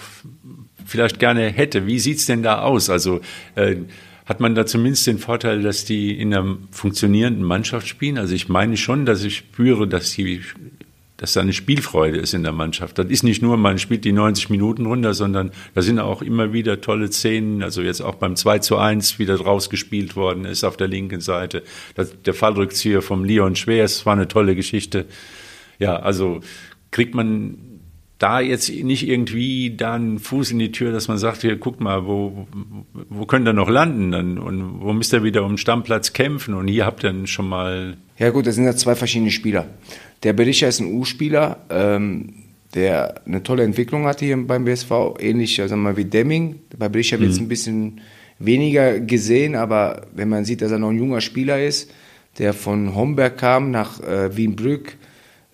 [0.84, 1.86] vielleicht gerne hätte.
[1.86, 2.90] Wie sieht's denn da aus?
[2.90, 3.20] Also
[3.54, 3.76] äh,
[4.26, 8.18] hat man da zumindest den Vorteil, dass die in einer funktionierenden Mannschaft spielen?
[8.18, 10.42] Also ich meine schon, dass ich spüre, dass die
[11.18, 12.96] dass da eine Spielfreude ist in der Mannschaft.
[12.96, 16.52] Das ist nicht nur, man spielt die 90 Minuten runter, sondern da sind auch immer
[16.52, 17.62] wieder tolle Szenen.
[17.62, 21.20] Also jetzt auch beim 2 zu 1 wieder draus gespielt worden ist auf der linken
[21.20, 21.64] Seite.
[21.96, 25.06] Das, der Fallrückzieher vom Leon Schwers war eine tolle Geschichte.
[25.80, 26.40] Ja, also
[26.92, 27.58] kriegt man
[28.18, 31.80] da jetzt nicht irgendwie da einen Fuß in die Tür, dass man sagt, hier, guck
[31.80, 32.48] mal, wo,
[33.08, 36.54] wo könnt ihr noch landen dann und wo müsst ihr wieder um den Stammplatz kämpfen
[36.54, 37.96] und hier habt ihr dann schon mal...
[38.18, 39.66] Ja gut, das sind ja zwei verschiedene Spieler.
[40.22, 42.34] Der Berisha ist ein U-Spieler, ähm,
[42.74, 46.60] der eine tolle Entwicklung hatte hier beim BSV, ähnlich sagen wir mal, wie Demming.
[46.76, 47.46] Bei Berisha wird es mhm.
[47.46, 48.00] ein bisschen
[48.38, 51.90] weniger gesehen, aber wenn man sieht, dass er noch ein junger Spieler ist,
[52.38, 54.96] der von Homberg kam nach äh, Wienbrück,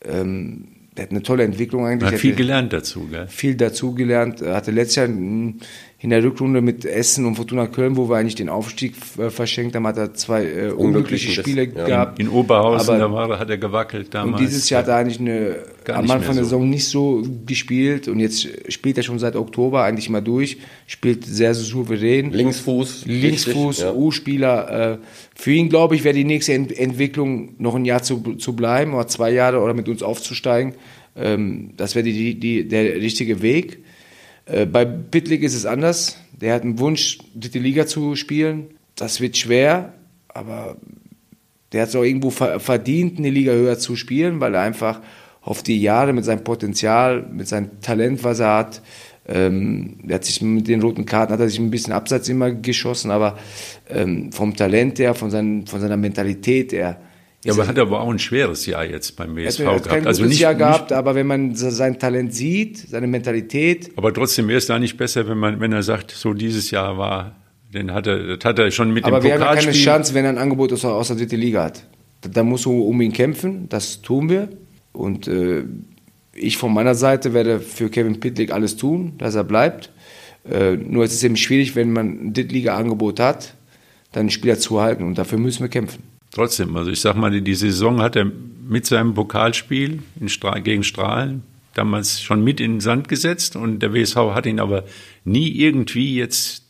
[0.04, 2.12] ähm, der hat eine tolle Entwicklung eigentlich.
[2.12, 3.26] Hat viel gelernt dazu, gell?
[3.26, 4.42] Viel dazu gelernt.
[4.42, 5.08] Er hatte letztes Jahr
[6.04, 9.74] in der Rückrunde mit Essen und Fortuna Köln, wo wir eigentlich den Aufstieg äh, verschenkt
[9.74, 11.86] haben, hat er zwei äh, unglückliche Spiele ja.
[11.86, 12.18] gehabt.
[12.18, 14.38] In, in Oberhausen, aber, da war, hat er gewackelt damals.
[14.38, 15.56] Und dieses Jahr hat er eigentlich eine,
[15.88, 20.10] am Anfang der Saison nicht so gespielt und jetzt spielt er schon seit Oktober eigentlich
[20.10, 22.32] mal durch, spielt sehr souverän.
[22.32, 23.06] Linksfuß.
[23.06, 23.94] Linksfuß, ja.
[23.94, 24.92] U-Spieler.
[24.92, 24.98] Äh,
[25.34, 28.92] für ihn, glaube ich, wäre die nächste Ent Entwicklung noch ein Jahr zu, zu bleiben
[28.92, 30.74] oder zwei Jahre oder mit uns aufzusteigen.
[31.16, 33.83] Ähm, das wäre die, die, der richtige Weg.
[34.46, 36.18] Äh, bei Bitlig ist es anders.
[36.32, 38.68] Der hat einen Wunsch, dritte Liga zu spielen.
[38.96, 39.94] Das wird schwer,
[40.28, 40.76] aber
[41.72, 45.00] der hat es auch irgendwo verdient, eine Liga höher zu spielen, weil er einfach
[45.40, 48.82] auf die Jahre mit seinem Potenzial, mit seinem Talent, was er hat,
[49.26, 52.50] ähm, er hat sich mit den roten Karten hat er sich ein bisschen abseits immer
[52.50, 53.38] geschossen, aber
[53.88, 57.00] ähm, vom Talent her, von, seinen, von seiner Mentalität her,
[57.44, 60.06] ja, aber hat er aber auch ein schweres Jahr jetzt beim WSV er hat gehabt.
[60.06, 63.90] also nicht, Jahr gehabt, nicht, aber wenn man sein Talent sieht, seine Mentalität.
[63.96, 66.96] Aber trotzdem wäre es da nicht besser, wenn man, wenn er sagt, so dieses Jahr
[66.96, 67.36] war,
[67.72, 70.14] den hat er, das hat er schon mit aber dem Aber wir haben keine Chance,
[70.14, 71.86] wenn er ein Angebot aus, aus der dritten Liga hat.
[72.22, 74.48] Da, da muss er um ihn kämpfen, das tun wir.
[74.92, 75.64] Und äh,
[76.34, 79.92] ich von meiner Seite werde für Kevin Pitlick alles tun, dass er bleibt.
[80.50, 83.54] Äh, nur es ist eben schwierig, wenn man ein Drittliga-Angebot hat,
[84.12, 85.04] dann einen Spieler zu halten.
[85.04, 88.30] Und dafür müssen wir kämpfen trotzdem, also ich sag mal, die Saison hat er
[88.68, 91.42] mit seinem Pokalspiel Stra gegen Strahlen
[91.74, 94.84] damals schon mit in den Sand gesetzt und der WSV hat ihn aber
[95.24, 96.64] nie irgendwie jetzt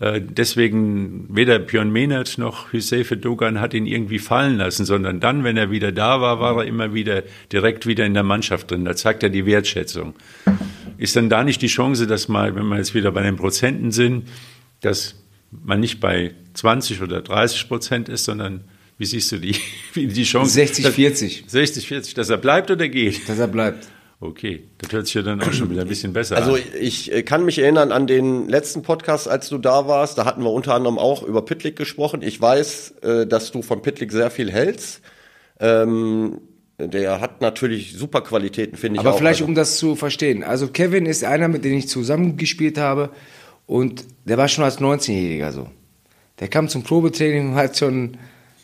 [0.00, 5.42] äh, deswegen weder Björn Mehnert noch Hüsefe Dogan hat ihn irgendwie fallen lassen, sondern dann,
[5.42, 8.84] wenn er wieder da war, war er immer wieder direkt wieder in der Mannschaft drin.
[8.84, 10.14] Da zeigt er die Wertschätzung.
[10.98, 13.90] Ist dann da nicht die Chance, dass mal, wenn wir jetzt wieder bei den Prozenten
[13.90, 14.28] sind,
[14.80, 15.16] dass
[15.50, 18.60] man nicht bei 20 oder 30 Prozent ist, sondern
[18.98, 19.54] wie siehst du die,
[19.94, 20.52] die Chance?
[20.52, 21.44] 60, 40.
[21.46, 23.28] 60, 40, dass er bleibt oder geht?
[23.28, 23.88] Dass er bleibt.
[24.20, 26.56] Okay, das hört sich ja dann auch schon wieder ein bisschen besser also, an.
[26.56, 30.18] Also ich äh, kann mich erinnern an den letzten Podcast, als du da warst.
[30.18, 32.22] Da hatten wir unter anderem auch über Pitlick gesprochen.
[32.22, 35.02] Ich weiß, äh, dass du von Pitlick sehr viel hältst.
[35.60, 36.40] Ähm,
[36.78, 39.00] der hat natürlich super Qualitäten, finde ich.
[39.00, 39.18] Aber auch.
[39.18, 40.42] vielleicht, also, um das zu verstehen.
[40.42, 43.10] Also Kevin ist einer, mit dem ich zusammengespielt habe.
[43.66, 45.68] Und der war schon als 19-Jähriger so.
[46.40, 48.16] Der kam zum Probetraining und hat schon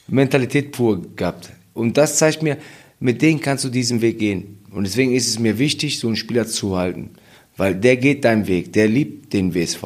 [0.08, 1.50] Mentalität pur gehabt.
[1.72, 2.58] Und das zeigt mir,
[3.00, 4.58] mit denen kannst du diesen Weg gehen.
[4.70, 7.10] Und deswegen ist es mir wichtig, so einen Spieler zu halten.
[7.56, 9.82] Weil der geht deinen Weg, der liebt den WSV.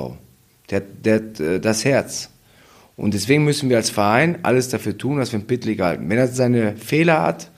[0.70, 2.30] Der, der hat äh, das Herz.
[2.96, 6.08] Und deswegen müssen wir als Verein alles dafür tun, dass wir ihn Pitlick halten.
[6.08, 7.50] Wenn er seine Fehler hat,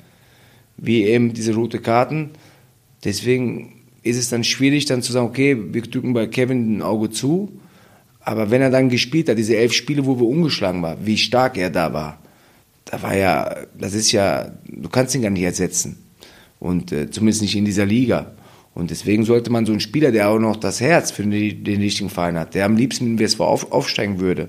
[0.76, 2.30] wie eben diese rote Karten,
[3.04, 7.10] deswegen ist es dann schwierig, dann zu sagen, okay, wir drücken bei Kevin ein Auge
[7.10, 7.52] zu.
[8.20, 11.56] Aber wenn er dann gespielt hat, diese elf Spiele, wo wir ungeschlagen waren, wie stark
[11.56, 12.18] er da war,
[12.90, 15.98] da war ja, das ist ja, du kannst ihn gar nicht ersetzen.
[16.58, 18.32] Und äh, zumindest nicht in dieser Liga.
[18.74, 21.80] Und deswegen sollte man so einen Spieler, der auch noch das Herz für den, den
[21.80, 24.48] richtigen Verein hat, der am liebsten mit dem WSV auf, aufsteigen würde,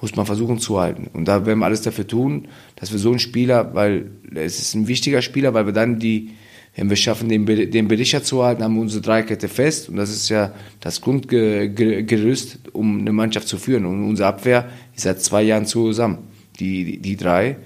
[0.00, 1.08] muss man versuchen zu halten.
[1.12, 4.74] Und da werden wir alles dafür tun, dass wir so einen Spieler, weil es ist
[4.74, 6.30] ein wichtiger Spieler, weil wir dann die,
[6.76, 9.88] wenn wir schaffen, den, den Berichter zu halten, haben wir unsere Dreikette fest.
[9.88, 13.84] Und das ist ja das Grundgerüst, um eine Mannschaft zu führen.
[13.84, 17.56] Und unsere Abwehr ist seit zwei Jahren zusammen die, die, drei.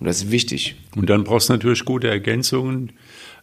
[0.00, 0.76] Und das ist wichtig.
[0.96, 2.92] Und dann brauchst du natürlich gute Ergänzungen.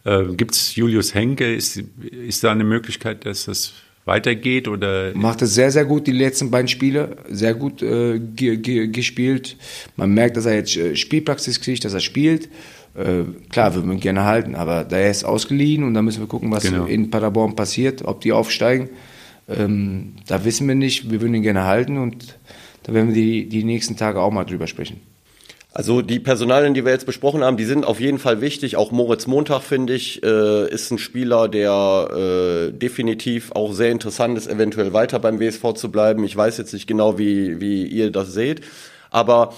[0.04, 1.54] Äh, Gibt es Julius Henke?
[1.54, 4.68] Ist, ist da eine Möglichkeit, dass das weitergeht?
[4.68, 5.12] Oder?
[5.14, 7.16] Macht es sehr, sehr gut, die letzten beiden Spiele.
[7.28, 9.56] Sehr gut äh, ge, ge, gespielt.
[9.96, 12.48] Man merkt, dass er jetzt äh, Spielpraxis kriegt, dass er spielt.
[12.96, 16.20] Äh, klar, würden wir ihn gerne halten, aber da er ist ausgeliehen und da müssen
[16.20, 16.86] wir gucken, was genau.
[16.86, 18.88] in Paderborn passiert, ob die aufsteigen.
[19.48, 21.10] Ähm, da wissen wir nicht.
[21.10, 22.38] Wir würden ihn gerne halten und
[22.86, 25.00] da werden wir die, die nächsten Tage auch mal drüber sprechen.
[25.72, 28.76] Also die Personalien, die wir jetzt besprochen haben, die sind auf jeden Fall wichtig.
[28.76, 34.38] Auch Moritz Montag, finde ich, äh, ist ein Spieler, der äh, definitiv auch sehr interessant
[34.38, 36.22] ist, eventuell weiter beim WSV zu bleiben.
[36.22, 38.60] Ich weiß jetzt nicht genau, wie, wie ihr das seht.
[39.10, 39.52] Aber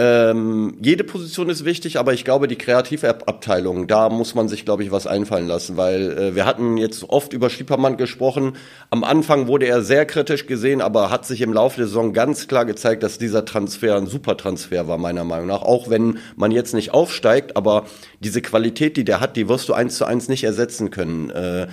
[0.00, 4.84] Ähm, jede Position ist wichtig, aber ich glaube, die Kreativabteilung, da muss man sich, glaube
[4.84, 8.52] ich, was einfallen lassen, weil äh, wir hatten jetzt oft über Stiepermann gesprochen.
[8.90, 12.46] Am Anfang wurde er sehr kritisch gesehen, aber hat sich im Laufe der Saison ganz
[12.46, 15.62] klar gezeigt, dass dieser Transfer ein super Transfer war, meiner Meinung nach.
[15.62, 17.86] Auch wenn man jetzt nicht aufsteigt, aber
[18.20, 21.30] diese Qualität, die der hat, die wirst du eins zu eins nicht ersetzen können.
[21.30, 21.66] Äh,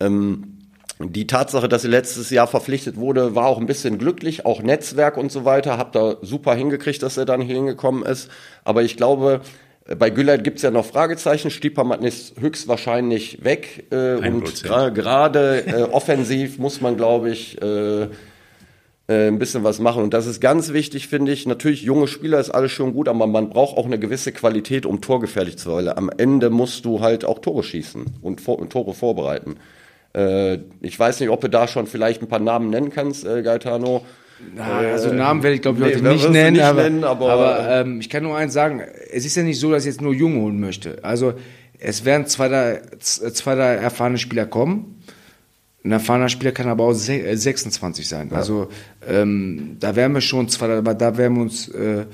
[0.00, 0.57] ähm,
[1.00, 5.16] die Tatsache, dass sie letztes Jahr verpflichtet wurde, war auch ein bisschen glücklich, auch Netzwerk
[5.16, 5.78] und so weiter.
[5.78, 8.30] Habt da super hingekriegt, dass er dann hier hingekommen ist.
[8.64, 9.40] Aber ich glaube,
[9.96, 11.50] bei Güllert gibt's ja noch Fragezeichen.
[11.50, 13.86] Stiepermann ist höchstwahrscheinlich weg.
[13.90, 18.08] Äh, und gerade äh, offensiv muss man, glaube ich, äh, äh,
[19.28, 20.02] ein bisschen was machen.
[20.02, 21.46] Und das ist ganz wichtig, finde ich.
[21.46, 25.00] Natürlich, junge Spieler ist alles schon gut, aber man braucht auch eine gewisse Qualität, um
[25.00, 25.88] torgefährlich zu sein.
[25.88, 29.56] Am Ende musst du halt auch Tore schießen und, vor, und Tore vorbereiten.
[30.14, 33.42] Äh, ich weiß nicht, ob du da schon vielleicht ein paar Namen nennen kannst, äh,
[33.42, 34.04] Gaetano.
[34.54, 37.32] Na, also Namen werde ich glaube ich nee, heute nicht nennen, nicht aber, nennen, aber,
[37.32, 38.80] aber ähm, ich kann nur eins sagen,
[39.12, 40.98] es ist ja nicht so, dass ich jetzt nur Junge holen möchte.
[41.02, 41.34] Also
[41.80, 45.02] es werden zwei, drei, zwei, drei erfahrene Spieler kommen.
[45.84, 48.28] Ein erfahrener Spieler kann aber auch 26 sein.
[48.30, 48.36] Ja.
[48.36, 48.68] Also
[49.08, 52.04] ähm, da werden wir schon zwei, aber da werden wir uns, äh,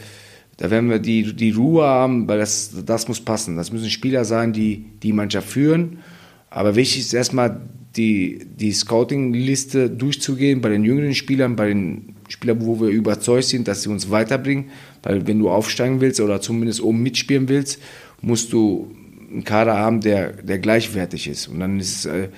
[0.59, 3.57] da werden wir die, die Ruhe haben, weil das, das muss passen.
[3.57, 5.99] Das müssen Spieler sein, die die Mannschaft führen.
[6.51, 7.63] Aber wichtig ist erstmal
[7.97, 13.69] die, die Scouting-Liste durchzugehen bei den jüngeren Spielern, bei den Spielern, wo wir überzeugt sind,
[13.69, 14.71] dass sie uns weiterbringen.
[15.03, 17.81] Weil wenn du aufsteigen willst oder zumindest oben mitspielen willst,
[18.21, 18.91] musst du
[19.31, 21.49] einen Kader haben, der, der gleichwertig ist.
[21.49, 22.29] Und dann ist es äh,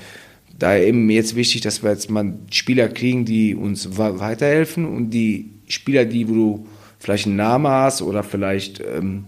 [0.58, 5.50] da eben jetzt wichtig, dass wir jetzt mal Spieler kriegen, die uns weiterhelfen und die
[5.68, 6.66] Spieler, die wo du
[6.98, 9.24] vielleicht einen Namen hast oder vielleicht ähm,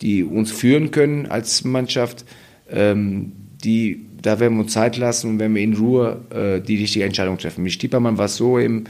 [0.00, 2.24] die uns führen können als Mannschaft,
[2.70, 3.32] ähm,
[3.64, 7.04] die da werden wir uns Zeit lassen und werden wir in Ruhe äh, die richtige
[7.04, 7.62] Entscheidung treffen.
[7.62, 8.84] Mit Stiepermann war es so eben,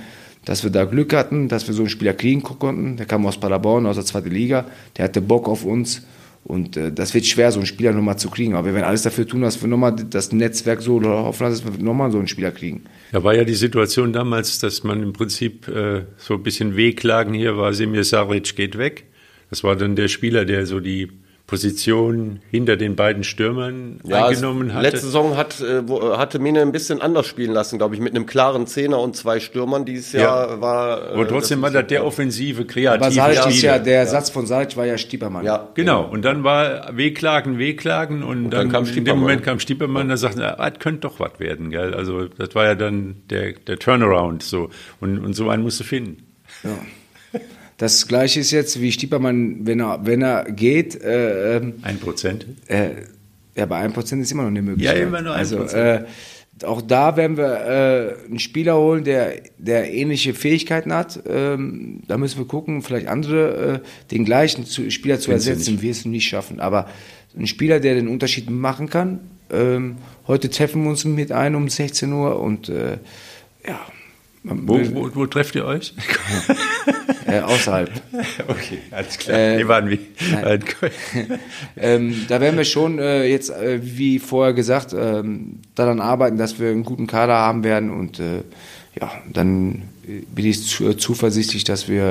[0.45, 2.97] dass wir da Glück hatten, dass wir so einen Spieler kriegen konnten.
[2.97, 4.67] Der kam aus Paderborn, aus der zweiten Liga.
[4.97, 6.07] Der hatte Bock auf uns.
[6.45, 8.55] Und äh, das wird schwer, so einen Spieler nochmal zu kriegen.
[8.55, 11.73] Aber wir werden alles dafür tun, dass wir nochmal das Netzwerk so hoffen, dass wir
[11.83, 12.85] nochmal so einen Spieler kriegen.
[13.13, 17.35] Da war ja die Situation damals, dass man im Prinzip äh, so ein bisschen Wehklagen
[17.35, 19.05] hier war, Semir Saric geht weg.
[19.51, 21.09] Das war dann der Spieler, der so die
[21.49, 24.83] Position hinter den beiden Stürmern ja, eingenommen hatte.
[24.83, 25.83] Letzte Saison hat, äh,
[26.15, 29.41] hatte Mine ein bisschen anders spielen lassen, glaube ich, mit einem klaren Zehner und zwei
[29.41, 29.87] Stürmern.
[29.87, 30.61] Dieses Jahr ja.
[30.61, 31.03] war.
[31.11, 34.07] Aber äh, trotzdem war das der offensive, kreative Aber Salic ist ja, der ja.
[34.07, 35.43] Satz von Salic war ja Stiepermann.
[35.43, 36.05] Ja, genau.
[36.05, 40.11] Und dann war Wehklagen, Wehklagen und, und dann, dann, kam in dem Moment kam Stiepermann,
[40.11, 41.95] da sagten, ah, das könnte doch was werden, gell?
[41.95, 44.69] Also das war ja dann der, der Turnaround so.
[45.01, 46.27] Und, und so einen musst du finden.
[46.63, 46.79] Ja.
[47.79, 51.01] Das gleiche ist jetzt wie Stiepermann, wenn er, wenn er geht.
[51.01, 52.45] Äh, ähm, ein Prozent?
[52.67, 52.91] Äh,
[53.55, 54.99] ja, bei einem Prozent ist immer noch eine Möglichkeit.
[54.99, 56.05] Ja, immer nur ein also, Prozent.
[56.05, 61.21] Äh, auch da werden wir äh, einen Spieler holen, der, der ähnliche Fähigkeiten hat.
[61.29, 65.93] Ähm, da müssen wir gucken, vielleicht andere, äh, den gleichen zu, Spieler zu ersetzen, wir
[65.93, 66.59] es nicht schaffen.
[66.59, 66.89] Aber
[67.39, 69.21] ein Spieler, der den Unterschied machen kann.
[69.51, 72.99] Ähm, heute treffen wir uns mit einem um 16 Uhr und äh,
[73.67, 73.81] ja,
[74.43, 75.95] wo, wo, wo, trefft ihr euch?
[77.29, 77.91] äh, außerhalb.
[78.49, 79.39] Okay, alles klar.
[79.39, 80.01] Äh, wir waren wie.
[81.77, 86.59] ähm, da werden wir schon äh, jetzt, äh, wie vorher gesagt, ähm, daran arbeiten, dass
[86.59, 88.43] wir einen guten Kader haben werden und äh,
[88.99, 89.83] ja, dann
[90.35, 92.03] bin ich zu, zuversichtlich, dass wir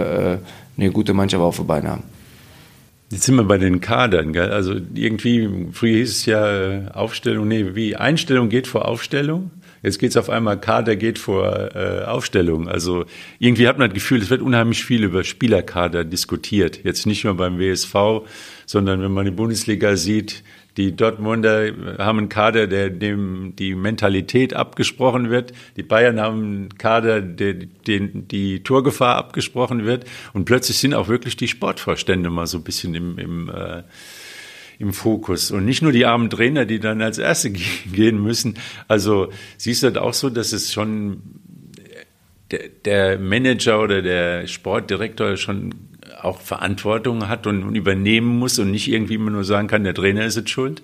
[0.78, 2.04] äh, eine gute Mannschaft auf den Beinen haben.
[3.10, 4.52] Jetzt sind wir bei den Kadern, gell?
[4.52, 9.52] Also irgendwie, früher hieß es ja Aufstellung, nee, wie Einstellung geht vor Aufstellung.
[9.84, 12.68] Jetzt geht es auf einmal, Kader geht vor äh, Aufstellung.
[12.68, 13.06] Also
[13.40, 16.84] irgendwie hat man das Gefühl, es wird unheimlich viel über Spielerkader diskutiert.
[16.84, 17.96] Jetzt nicht nur beim WSV,
[18.66, 20.44] sondern wenn man die Bundesliga sieht,
[20.78, 25.52] die Dortmunder haben einen Kader, der dem die Mentalität abgesprochen wird.
[25.76, 30.06] Die Bayern haben einen Kader, der den die Torgefahr abgesprochen wird.
[30.34, 33.82] Und plötzlich sind auch wirklich die Sportvorstände mal so ein bisschen im, im äh,
[34.80, 37.52] im Fokus und nicht nur die armen Trainer, die dann als Erste
[37.92, 38.56] gehen müssen.
[38.88, 41.22] Also siehst du das auch so, dass es schon
[42.52, 45.74] der, der Manager oder der Sportdirektor schon
[46.22, 49.94] auch Verantwortung hat und, und, übernehmen muss und nicht irgendwie immer nur sagen kann, der
[49.94, 50.82] Trainer ist jetzt schuld?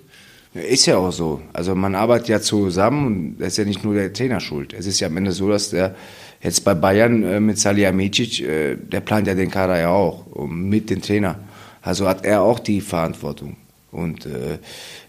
[0.52, 1.40] Ist ja auch so.
[1.52, 4.72] Also man arbeitet ja zusammen und das ist ja nicht nur der Trainer schuld.
[4.72, 5.96] Es ist ja am Ende so, dass der
[6.40, 10.90] jetzt bei Bayern äh, mit Salihamidzic, äh, der plant ja den Kader ja auch mit
[10.90, 11.40] dem Trainer.
[11.82, 13.56] Also hat er auch die Verantwortung.
[13.94, 14.58] Und äh,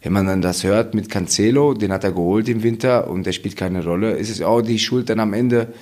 [0.04, 3.34] wenn man dann das hört mit Cancelo, den hat er geholt im Winter und der
[3.34, 5.74] spielt keine Rolle, ist es auch die Schuld dann am Ende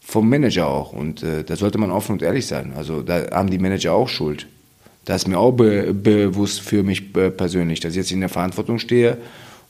[0.00, 0.92] vom Manager auch.
[0.92, 2.72] Und äh, da sollte man offen und ehrlich sein.
[2.76, 4.46] Also da haben die Manager auch Schuld.
[5.04, 8.28] Da ist mir auch be bewusst für mich äh, persönlich, dass ich jetzt in der
[8.28, 9.18] Verantwortung stehe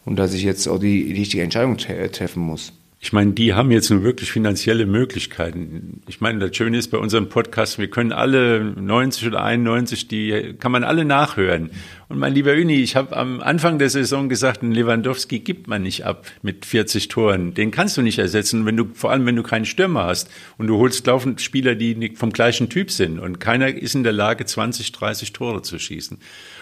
[0.04, 2.72] und dass ich jetzt auch die richtige Entscheidung tre treffen muss.
[3.04, 6.02] Ich meine, die haben jetzt nun wirklich finanzielle Möglichkeiten.
[6.06, 10.54] Ich meine, das Schöne ist bei unserem Podcast, wir können alle 90 oder 91, die
[10.60, 11.72] kann man alle nachhören.
[12.08, 15.82] Und mein lieber Uni, ich habe am Anfang der Saison gesagt, einen Lewandowski gibt man
[15.82, 17.54] nicht ab mit 40 Toren.
[17.54, 20.30] Den kannst du nicht ersetzen, wenn du, vor allem wenn du keinen Stürmer hast.
[20.56, 23.18] Und du holst laufend Spieler, die vom gleichen Typ sind.
[23.18, 26.18] Und keiner ist in der Lage, 20, 30 Tore zu schießen.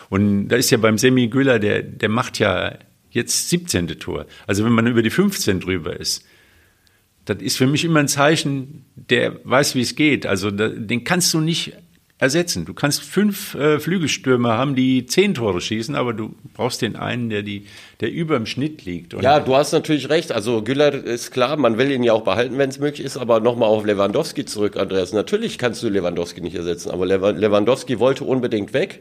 [0.09, 2.79] Und da ist ja beim Semi Güller, der, der macht ja
[3.11, 3.88] jetzt 17.
[3.98, 4.24] Tor.
[4.46, 6.24] Also wenn man über die 15 drüber ist,
[7.30, 10.26] das ist für mich immer ein Zeichen, der weiß, wie es geht.
[10.26, 11.74] Also den kannst du nicht
[12.18, 12.66] ersetzen.
[12.66, 17.30] Du kannst fünf äh, Flügelstürmer haben, die zehn Tore schießen, aber du brauchst den einen,
[17.30, 17.66] der die,
[18.00, 19.14] der über dem Schnitt liegt.
[19.14, 20.30] Und ja, du hast natürlich recht.
[20.32, 23.16] Also Güller ist klar, man will ihn ja auch behalten, wenn es möglich ist.
[23.16, 25.12] Aber nochmal auf Lewandowski zurück, Andreas.
[25.12, 29.00] Natürlich kannst du Lewandowski nicht ersetzen, aber Lewandowski wollte unbedingt weg.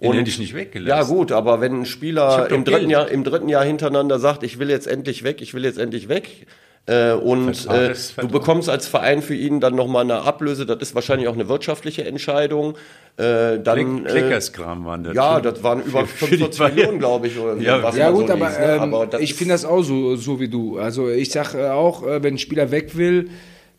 [0.00, 0.88] Den und, hätte ich nicht weggelassen.
[0.88, 4.58] Ja gut, aber wenn ein Spieler im dritten, Jahr, im dritten Jahr hintereinander sagt, ich
[4.58, 6.46] will jetzt endlich weg, ich will jetzt endlich weg,
[6.86, 10.94] äh, und äh, du bekommst als Verein für ihn dann nochmal eine Ablöse, das ist
[10.94, 12.76] wahrscheinlich auch eine wirtschaftliche Entscheidung.
[13.16, 15.14] Äh, dann, Klick, Klickerskram waren das.
[15.14, 17.38] Ja, das waren über 45 Millionen, glaube ich.
[17.38, 18.66] Oder ja, ja gut, so aber, liest, ne?
[18.66, 20.78] ähm, aber ich finde das auch so, so wie du.
[20.78, 23.30] Also ich sage äh, auch, äh, wenn ein Spieler weg will,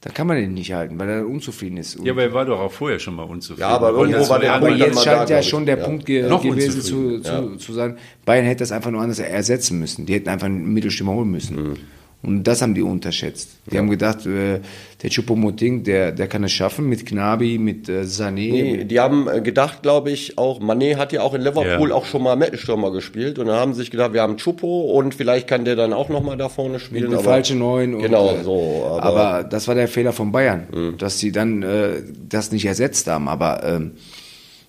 [0.02, 1.98] dann kann man den nicht halten, weil er unzufrieden ist.
[2.04, 3.62] Ja, aber er war doch auch vorher schon mal unzufrieden.
[3.62, 5.86] Ja, aber irgendwo war der Aber jetzt scheint ja schon der ja.
[5.86, 7.58] Punkt ge Noch gewesen zu, zu, ja.
[7.58, 10.06] zu, sein, Bayern hätte das einfach nur anders ersetzen müssen.
[10.06, 11.70] Die hätten einfach einen Mittelstürmer holen müssen.
[11.70, 11.78] Mhm.
[12.24, 13.60] Und das haben die unterschätzt.
[13.68, 13.80] Die ja.
[13.80, 14.60] haben gedacht, äh,
[15.04, 18.52] der Choupo-Moting, der, der kann es schaffen mit Gnabi, mit äh, Sané.
[18.52, 21.96] Nee, die haben äh, gedacht, glaube ich, auch, Mané hat ja auch in Liverpool ja.
[21.96, 23.38] auch schon mal Mittelstürmer gespielt.
[23.38, 26.10] Und dann haben sie sich gedacht, wir haben Choupo und vielleicht kann der dann auch
[26.10, 27.04] nochmal da vorne spielen.
[27.04, 28.00] Mit einem falschen Neun.
[28.00, 29.00] Genau, und, äh, so.
[29.00, 30.98] Aber, aber, das war der Fehler von Bayern, mhm.
[30.98, 33.28] dass sie dann äh, das nicht ersetzt haben.
[33.28, 33.92] Aber ähm,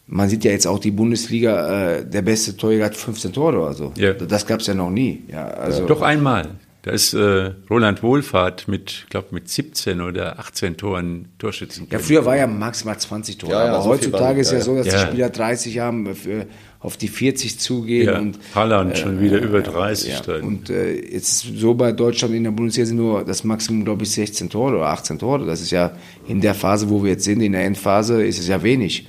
[0.06, 3.72] man sieht ja jetzt auch die Bundesliga, äh, der beste Torjäger hat 15 Tore oder
[3.72, 3.92] so.
[3.96, 4.12] Ja.
[4.12, 5.22] Das gab es ja noch nie.
[5.28, 6.50] Ja, also, Doch einmal.
[6.82, 11.88] Da ist äh, Roland Wohlfahrt mit, glaube mit 17 oder 18 Toren Torschützen.
[11.90, 14.76] Ja, früher war ja maximal 20 Tore, ja, aber so heutzutage ist ja, ja so,
[14.76, 14.92] dass ja.
[14.92, 16.46] die Spieler 30 haben, äh, für,
[16.80, 18.06] auf die 40 zugehen.
[18.06, 20.22] Ja, und, Haaland äh, schon wieder über 30.
[20.26, 23.84] Ja, und äh, jetzt ist so bei Deutschland in der Bundesliga sind nur das Maximum,
[23.84, 25.44] glaube ich, 16 Tore oder 18 Tore.
[25.46, 25.92] Das ist ja
[26.28, 29.08] in der Phase, wo wir jetzt sind, in der Endphase, ist es ja wenig.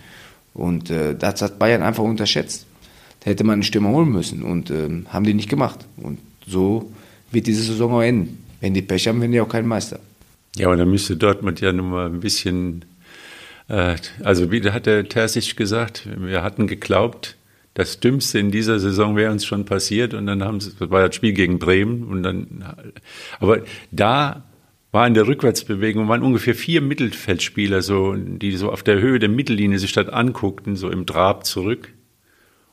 [0.55, 2.65] Und äh, das hat Bayern einfach unterschätzt.
[3.19, 5.85] Da hätte man einen Stürmer holen müssen und äh, haben die nicht gemacht.
[5.97, 6.91] Und so
[7.31, 8.43] wird diese Saison auch enden.
[8.61, 9.99] Wenn die Pech haben, werden die auch kein Meister.
[10.55, 12.85] Ja, aber dann müsste Dortmund ja nun mal ein bisschen,
[13.67, 17.37] äh, also wie hat der Terzic gesagt, wir hatten geglaubt,
[17.75, 21.05] das Dümmste in dieser Saison wäre uns schon passiert und dann haben sie, das war
[21.05, 22.65] das Spiel gegen Bremen und dann,
[23.39, 23.61] aber
[23.91, 24.43] da
[24.91, 29.29] war in der Rückwärtsbewegung, waren ungefähr vier Mittelfeldspieler, so, die so auf der Höhe der
[29.29, 31.93] Mittellinie sich statt anguckten, so im Trab zurück.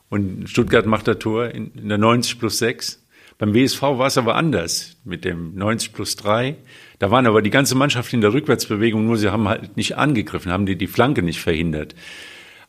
[0.08, 3.05] Und Stuttgart macht das Tor in, in der 90 plus 6.
[3.38, 6.56] Beim WSV war es aber anders mit dem 90 plus 3.
[6.98, 10.50] Da waren aber die ganze Mannschaft in der Rückwärtsbewegung, nur sie haben halt nicht angegriffen,
[10.50, 11.94] haben die die Flanke nicht verhindert.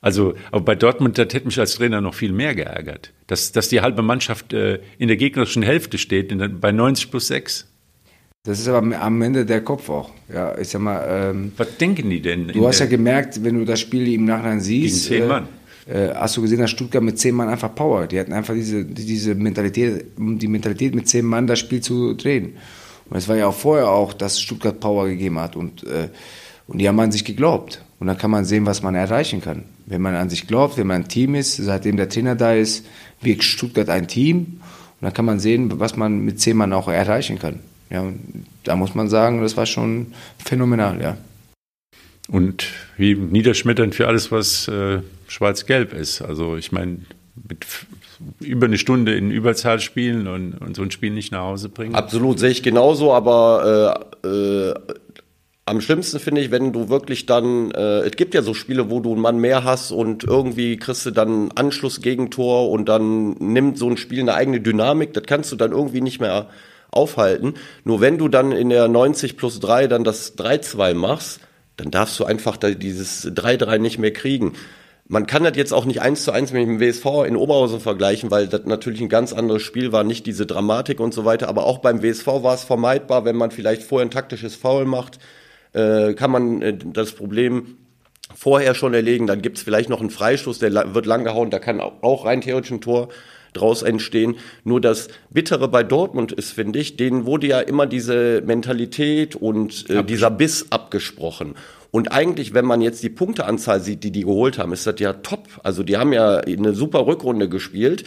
[0.01, 3.13] Also, aber bei Dortmund, das hätte mich als Trainer noch viel mehr geärgert.
[3.27, 7.27] Dass, dass die halbe Mannschaft äh, in der gegnerischen Hälfte steht, der, bei 90 plus
[7.27, 7.67] 6.
[8.43, 10.12] Das ist aber am Ende der Kopf auch.
[10.34, 12.47] Ja, ich sag mal, ähm, Was denken die denn?
[12.47, 15.10] Du hast ja gemerkt, wenn du das Spiel im Nachhinein siehst.
[15.10, 15.43] Gegen zehn Mann.
[15.43, 15.57] Äh,
[15.88, 18.08] äh, hast du gesehen, dass Stuttgart mit zehn Mann einfach Power.
[18.08, 22.58] Die hatten einfach diese, diese Mentalität, die Mentalität mit zehn Mann das Spiel zu drehen.
[23.10, 26.10] Und es war ja auch vorher auch, dass Stuttgart Power gegeben hat und, äh,
[26.67, 27.84] und die haben an sich geglaubt.
[28.00, 29.63] Und dann kann man sehen, was man erreichen kann.
[29.86, 32.86] Wenn man an sich glaubt, wenn man ein Team ist, seitdem der Trainer da ist,
[33.21, 34.60] wirkt Stuttgart ein Team.
[35.00, 37.62] Und dann kann man sehen, was man mit zehn Mann auch erreichen kann.
[37.89, 38.04] Ja,
[38.65, 40.08] da muss man sagen, das war schon
[40.43, 41.17] phänomenal, ja.
[42.28, 46.21] Und wie niederschmetternd für alles, was äh, schwarz-gelb ist.
[46.21, 46.99] Also ich meine,
[47.47, 47.65] mit
[48.39, 51.95] über eine Stunde in Überzahl spielen und, und so ein Spiel nicht nach Hause bringen.
[51.95, 54.73] Absolut, sehe ich genauso, aber äh, äh,
[55.65, 59.01] am schlimmsten finde ich, wenn du wirklich dann, äh, es gibt ja so Spiele, wo
[59.01, 63.89] du einen Mann mehr hast und irgendwie kriegst du dann Anschlussgegentor und dann nimmt so
[63.89, 66.47] ein Spiel eine eigene Dynamik, das kannst du dann irgendwie nicht mehr
[66.89, 67.55] aufhalten.
[67.84, 71.41] Nur wenn du dann in der 90 plus 3 dann das 3-2 machst,
[71.78, 74.53] dann darfst du einfach da dieses 3-3 nicht mehr kriegen.
[75.07, 78.30] Man kann das jetzt auch nicht eins zu eins mit dem WSV in Oberhausen vergleichen,
[78.30, 81.47] weil das natürlich ein ganz anderes Spiel war, nicht diese Dramatik und so weiter.
[81.47, 85.19] Aber auch beim WSV war es vermeidbar, wenn man vielleicht vorher ein taktisches Foul macht,
[85.71, 87.78] äh, kann man äh, das Problem
[88.36, 89.28] vorher schon erlegen.
[89.28, 92.41] Dann gibt es vielleicht noch einen Freistoß, der wird lang gehauen, da kann auch rein
[92.41, 93.07] theoretisch ein Tor
[93.58, 94.36] draus entstehen.
[94.64, 99.89] Nur das Bittere bei Dortmund ist, finde ich, denen wurde ja immer diese Mentalität und
[99.89, 101.55] äh, dieser Biss abgesprochen.
[101.91, 105.14] Und eigentlich, wenn man jetzt die Punkteanzahl sieht, die die geholt haben, ist das ja
[105.14, 105.47] top.
[105.64, 108.03] Also die haben ja eine super Rückrunde gespielt.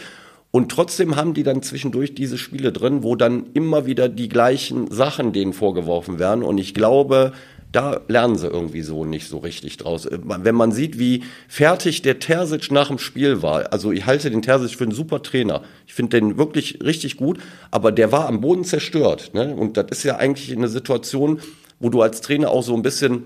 [0.51, 4.91] Und trotzdem haben die dann zwischendurch diese Spiele drin, wo dann immer wieder die gleichen
[4.91, 6.43] Sachen denen vorgeworfen werden.
[6.43, 7.31] Und ich glaube,
[7.71, 10.07] da lernen sie irgendwie so nicht so richtig draus.
[10.11, 14.41] Wenn man sieht, wie fertig der Terzic nach dem Spiel war, also ich halte den
[14.41, 15.63] Terzic für einen super Trainer.
[15.87, 19.33] Ich finde den wirklich richtig gut, aber der war am Boden zerstört.
[19.33, 19.55] Ne?
[19.55, 21.39] Und das ist ja eigentlich eine Situation,
[21.79, 23.23] wo du als Trainer auch so ein bisschen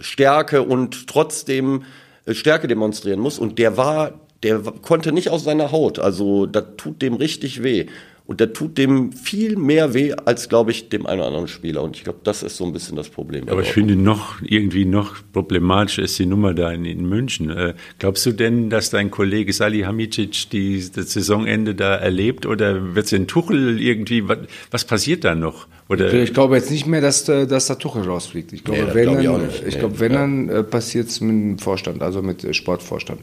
[0.00, 1.84] Stärke und trotzdem
[2.24, 3.38] äh, Stärke demonstrieren musst.
[3.38, 5.98] Und der war, der konnte nicht aus seiner Haut.
[5.98, 7.86] Also das tut dem richtig weh.
[8.24, 11.82] Und der tut dem viel mehr weh als, glaube ich, dem einen oder anderen Spieler.
[11.82, 13.48] Und ich glaube, das ist so ein bisschen das Problem.
[13.48, 17.50] Aber ich finde noch irgendwie noch problematischer ist die Nummer da in, in München.
[17.50, 23.06] Äh, glaubst du denn, dass dein Kollege Salihamidzic die, das Saisonende da erlebt oder wird
[23.06, 24.38] es in Tuchel irgendwie, was,
[24.70, 25.66] was passiert da noch?
[25.88, 28.52] Oder ich glaube jetzt nicht mehr, dass, äh, dass der Tuchel rausfliegt.
[28.52, 30.18] Ich glaube, Nee, wenn, glaub ich dann, ich Nee, glaube, wenn ja.
[30.20, 33.20] dann äh, passiert es mit dem Vorstand, also mit äh, Sportvorstand.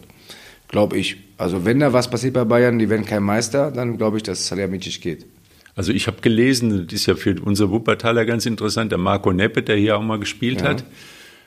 [0.70, 1.18] Glaube ich.
[1.38, 4.48] Also wenn da was passiert bei Bayern, die werden kein Meister, dann glaube ich, dass
[4.48, 5.26] Salihamidzic geht.
[5.76, 9.64] Also ich habe gelesen, das ist ja für unser Wuppertaler ganz interessant, der Marco Neppe,
[9.64, 10.84] der hier auch mal gespielt hat,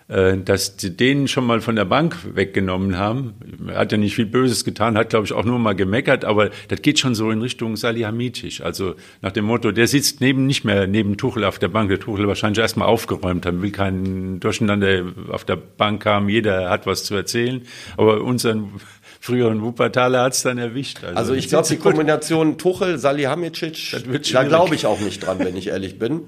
[0.09, 3.35] äh, dass die den schon mal von der Bank weggenommen haben.
[3.69, 6.51] Er hat ja nicht viel Böses getan, hat glaube ich auch nur mal gemeckert, aber
[6.69, 8.63] das geht schon so in Richtung Salihamidzic.
[8.63, 12.01] Also nach dem Motto, der sitzt neben nicht mehr neben Tuchel auf der Bank, der
[12.01, 17.05] Tuchel wahrscheinlich erstmal aufgeräumt haben, will kein Durcheinander auf der Bank haben, jeder hat was
[17.05, 17.63] zu erzählen,
[17.97, 18.81] aber unseren
[19.23, 20.99] früheren Wuppertaler hat's dann erwischt.
[21.15, 25.57] Also ich glaube, die Kombination Tuchel, Salihamidzic, Das da glaube ich auch nicht dran, wenn
[25.57, 26.23] ich ehrlich bin.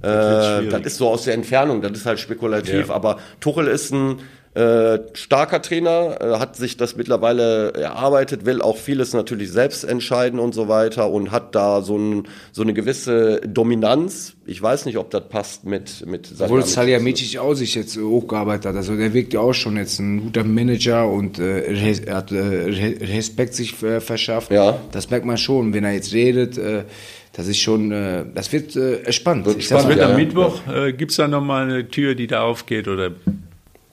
[0.00, 2.94] wird Äh, das ist so aus der Entfernung, das ist halt spekulativ, Ja.
[2.94, 4.20] aber Tuchel ist ein
[4.54, 10.38] äh, starker Trainer, äh, hat sich das mittlerweile erarbeitet, will auch vieles natürlich selbst entscheiden
[10.38, 14.34] und so weiter und hat da so, ein, so eine gewisse Dominanz.
[14.44, 17.38] Ich weiß nicht, ob das passt mit mit Obwohl Salihamidzic.
[17.38, 18.76] Auch sich jetzt hochgearbeitet hat.
[18.76, 22.32] Also der wirkt ja auch schon jetzt ein guter Manager und äh, res- er hat
[22.32, 24.50] äh, Re- Respekt sich äh, verschafft.
[24.50, 24.78] Ja.
[24.92, 26.58] Das merkt man schon, wenn er jetzt redet.
[26.58, 26.84] Äh,
[27.34, 29.46] das ist schon, äh, das wird äh, spannend.
[29.46, 30.16] Wird spannend, wird ja, am ja.
[30.18, 30.60] Mittwoch?
[30.66, 32.88] Äh, Gibt es da nochmal eine Tür, die da aufgeht?
[32.88, 33.12] Oder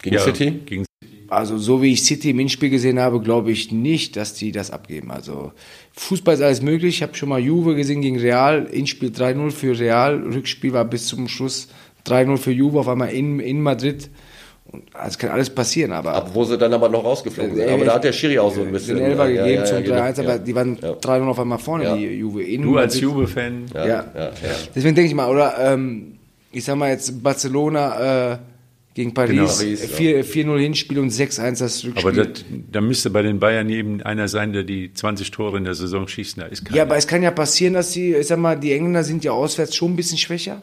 [0.02, 0.52] Gegen City?
[0.66, 0.86] Gegen
[1.30, 4.72] Also so wie ich City im Hinspiel gesehen habe, glaube ich nicht, dass die das
[4.72, 5.12] abgeben.
[5.12, 5.52] Also
[5.94, 6.96] Fußball ist alles möglich.
[6.98, 8.68] Ich habe schon mal Juve gesehen gegen Real.
[8.72, 10.22] Hinspiel 3-0 für Real.
[10.24, 11.68] Rückspiel war bis zum Schluss
[12.08, 14.10] 3-0 für Juve auf einmal in, in Madrid.
[14.72, 17.70] Und es kann alles passieren, aber Ab, wo sie dann aber noch rausgeflogen sind.
[17.70, 18.98] Aber da hat der Schiri auch so ein bisschen.
[18.98, 19.96] den Elfer ja, gegeben ja, zum ja, genau.
[19.98, 20.38] 3-1, aber Ja.
[20.38, 20.92] die waren Ja.
[20.92, 21.98] 3-0 auf einmal vorne, Ja.
[21.98, 22.44] die Juve.
[22.44, 23.00] In Du als.
[23.00, 23.66] Juve-Fan.
[23.74, 23.88] Ja.
[23.88, 24.32] ja, ja.
[24.76, 26.20] Deswegen denke ich mal, oder ähm,
[26.52, 28.38] ich sag mal jetzt Barcelona äh,
[28.96, 29.48] gegen Paris, Genau.
[29.48, 29.88] Paris, ja.
[29.88, 31.98] 4 4-0 Hinspiel und 6-1 das Rückspiel.
[31.98, 35.64] Aber das, da müsste bei den Bayern eben einer sein, der die 20 Tore in
[35.64, 36.38] der Saison schießt.
[36.40, 36.78] Da ist keiner.
[36.78, 39.32] Ja, aber es kann ja passieren, dass die, ich sag mal, die Engländer sind ja
[39.32, 40.62] auswärts schon ein bisschen schwächer.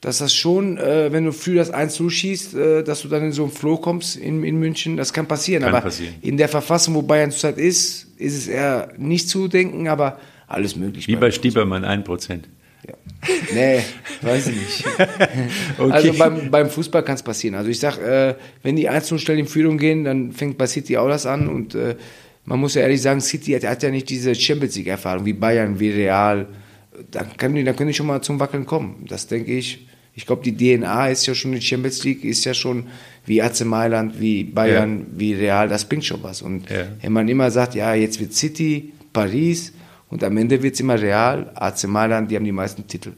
[0.00, 3.32] Dass das schon, äh, wenn du früh das 1 zuschießt, äh, dass du dann in
[3.32, 5.64] so einen Flow kommst in, in München, das kann passieren.
[5.64, 6.14] Kann aber passieren.
[6.22, 10.76] in der Verfassung, wo Bayern zurzeit ist, ist es eher nicht zu denken, aber alles
[10.76, 11.08] möglich.
[11.08, 12.42] Wie bei- bei Stiebermann 1%.
[13.52, 13.80] Nee,
[14.22, 14.84] weiß ich nicht.
[15.78, 15.92] Okay.
[15.92, 17.54] Also beim, beim Fußball kann es passieren.
[17.54, 20.96] Also ich sag, äh, wenn die 1 schnell in Führung gehen, dann fängt bei City
[20.96, 21.94] auch das an und äh,
[22.44, 25.34] man muss ja ehrlich sagen, City hat, hat ja nicht diese Champions League Erfahrung wie
[25.34, 26.46] Bayern, wie Real.
[27.10, 29.04] Dann können die, dann können die schon mal zum Wackeln kommen.
[29.08, 29.86] Das denke ich.
[30.14, 32.86] Ich glaube, die DNA ist ja schon die Champions League, ist ja schon
[33.24, 35.68] wie AC Mailand, wie Bayern, wie Real.
[35.68, 36.42] Das bringt schon was.
[36.42, 36.86] Und Ja.
[37.02, 39.72] wenn man immer sagt, ja, jetzt wird City, Paris
[40.08, 43.12] und am Ende wird es immer Real, AC Mailand, die haben die meisten Titel.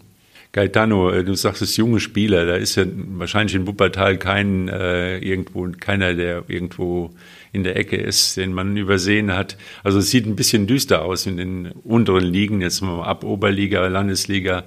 [0.52, 5.18] Gaetano, äh, du sagst es junge Spieler, da ist ja wahrscheinlich in Wuppertal kein äh,
[5.18, 7.10] irgendwo keiner, der irgendwo
[7.52, 9.56] in der Ecke ist, den man übersehen hat.
[9.82, 13.86] Also es sieht ein bisschen düster aus in den unteren Ligen, jetzt mal ab Oberliga,
[13.86, 14.64] Landesliga.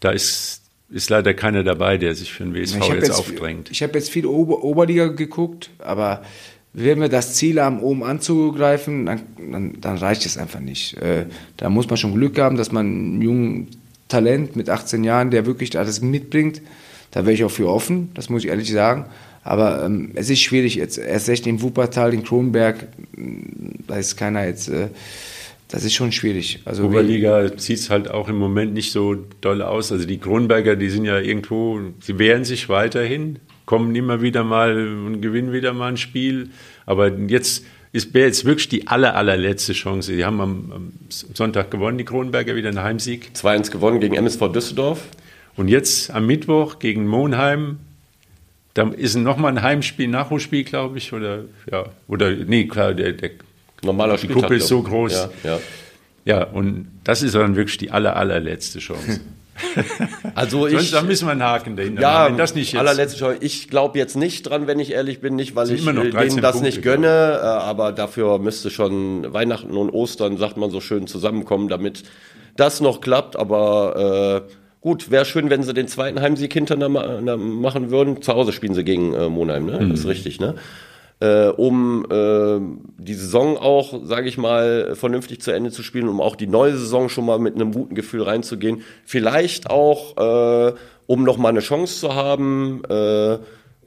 [0.00, 3.70] Da ist ist leider keiner dabei, der sich für den WSV habe jetzt, jetzt, aufdrängt.
[3.70, 6.22] ich hab jetzt viel Ober Oberliga geguckt, aber
[6.74, 10.96] wenn wir das Ziel haben, oben anzugreifen, dann, dann, dann reicht es einfach nicht.
[10.98, 13.68] Äh, da muss man schon Glück haben, dass man einen jungen
[14.14, 16.62] Talent mit 18 Jahren, der wirklich alles mitbringt,
[17.10, 19.06] da wäre ich auch für offen, das muss ich ehrlich sagen.
[19.42, 20.98] Aber ähm, es ist schwierig jetzt.
[20.98, 22.86] Erst recht in Wuppertal, in Kronberg,
[23.88, 24.68] da ist keiner jetzt.
[24.68, 24.88] Äh,
[25.68, 26.60] das ist schon schwierig.
[26.64, 29.90] Also Oberliga sieht es halt auch im Moment nicht so doll aus.
[29.90, 34.76] Also die Kronberger, die sind ja irgendwo, sie wehren sich weiterhin, kommen immer wieder mal
[34.76, 36.50] und gewinnen wieder mal ein Spiel.
[36.86, 37.64] Aber jetzt
[37.94, 40.16] ist wäre jetzt wirklich die aller, allerletzte Chance.
[40.16, 43.30] Die haben am, am Sonntag gewonnen, die Kronberger, wieder einen Heimsieg.
[43.36, 45.00] 2-1 gewonnen gegen MSV Düsseldorf.
[45.56, 47.78] Und jetzt am Mittwoch gegen Monheim,
[48.74, 53.30] da ist nochmal ein Heimspiel, Nachholspiel, glaube ich, oder, ja, oder, nee, klar, der, der
[53.84, 54.26] Normaler Die.
[54.26, 55.12] Gruppe ist so groß.
[55.12, 55.60] Ja, ja.
[56.24, 59.20] Ja, und das ist dann wirklich die aller, allerletzte Chance.
[60.34, 62.32] Also Sonst, ich, da müssen wir einen Haken dahinter ja, machen.
[62.32, 63.36] Wenn das nicht jetzt, allerletzte.
[63.40, 66.28] Ich glaube jetzt nicht dran, wenn ich ehrlich bin, nicht, weil ich immer noch 13
[66.28, 70.70] denen das Punkte, nicht gönne, äh, aber dafür müsste schon Weihnachten und Ostern, sagt man
[70.70, 72.02] so schön, zusammenkommen, damit
[72.56, 73.36] das noch klappt.
[73.36, 78.22] Aber äh, gut, wäre schön, wenn sie den zweiten Heimsieg hintereinander machen würden.
[78.22, 79.80] Zu Hause spielen sie gegen äh, Monheim, ne?
[79.80, 79.90] Mhm.
[79.90, 80.56] Das ist richtig, ne?
[81.20, 82.58] Äh, um äh,
[82.98, 86.76] die Saison auch, sage ich mal, vernünftig zu Ende zu spielen, um auch die neue
[86.76, 88.82] Saison schon mal mit einem guten Gefühl reinzugehen.
[89.04, 90.74] Vielleicht auch, äh,
[91.06, 92.82] um noch mal eine Chance zu haben.
[92.88, 93.38] Äh,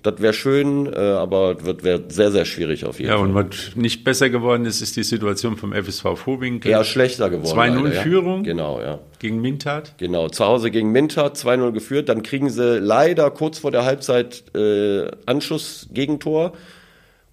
[0.03, 3.28] das wäre schön, äh, aber wird wäre sehr, sehr schwierig auf jeden ja, Fall.
[3.28, 6.71] und was nicht besser geworden ist, ist die Situation vom FSV Vorwinkel.
[6.71, 7.57] Eher schlechter geworden.
[7.57, 8.01] 2-0 leider, ja.
[8.01, 8.43] Führung.
[8.43, 8.99] Genau, ja.
[9.19, 9.95] Gegen Mintat.
[9.97, 14.43] Genau, zu Hause gegen Minter 2-0 geführt, dann kriegen sie leider kurz vor der Halbzeit
[14.55, 16.53] äh, Anschluss-Gegentor.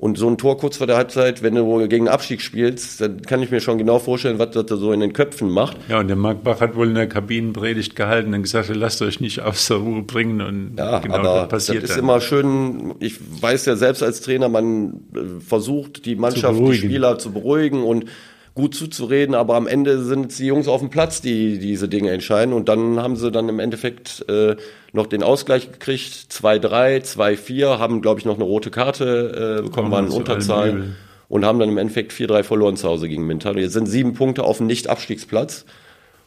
[0.04, 3.42] Und so ein Tor kurz vor der Halbzeit, wenn du gegen Abstieg spielst, dann kann
[3.42, 5.78] ich mir schon genau vorstellen, was das da so in den Köpfen macht.
[5.88, 9.20] Ja, und der Marc Bach hat wohl in der Kabinenpredigt gehalten und gesagt, lasst euch
[9.20, 10.42] nicht aus der Ruhe bringen.
[10.42, 12.04] Und Ja, genau aber das passiert das ist dann.
[12.04, 12.94] immer schön.
[13.00, 16.74] Ich weiß ja selbst als Trainer, man äh, versucht, die Mannschaft, die.
[16.74, 18.04] Spieler zu beruhigen und
[18.54, 22.12] gut zuzureden, aber am Ende sind es die Jungs auf dem Platz, die diese Dinge
[22.12, 22.52] entscheiden.
[22.54, 24.54] Und dann haben sie dann im Endeffekt äh,
[24.92, 26.28] noch den Ausgleich gekriegt.
[26.30, 30.22] 2-3, 2-4, haben, glaube ich, noch eine rote Karte äh, bekommen, waren in zu allem
[30.22, 30.96] Unterzahl Übel.
[31.28, 33.58] und haben dann im Endeffekt 4-3 verloren zu Hause gegen Mintal.
[33.58, 35.64] Jetzt sind sieben Punkte auf dem Nicht-Abstiegsplatz.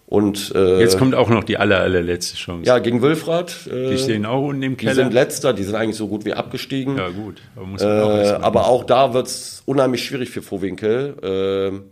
[0.05, 2.65] Und äh, Jetzt kommt auch noch die aller, allerletzte Chance.
[2.65, 3.67] ja, gegen Wülfrath.
[3.67, 4.95] Äh, Die stehen auch unten im die Keller.
[4.95, 6.97] sind letzter, die sind eigentlich so gut wie abgestiegen.
[6.97, 7.41] ja, gut.
[7.57, 11.83] Aber, muss man auch Äh, mal- aber auch da wird's unheimlich schwierig für Vorwinkel.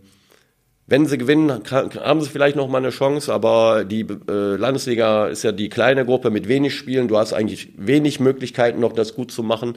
[0.88, 5.26] Wenn sie gewinnen, kann- haben sie vielleicht noch mal eine Chance, aber die äh, Landesliga
[5.26, 7.08] ist ja die kleine Gruppe mit wenig Spielen.
[7.08, 9.76] Du hast eigentlich wenig Möglichkeiten, noch das gut zu machen.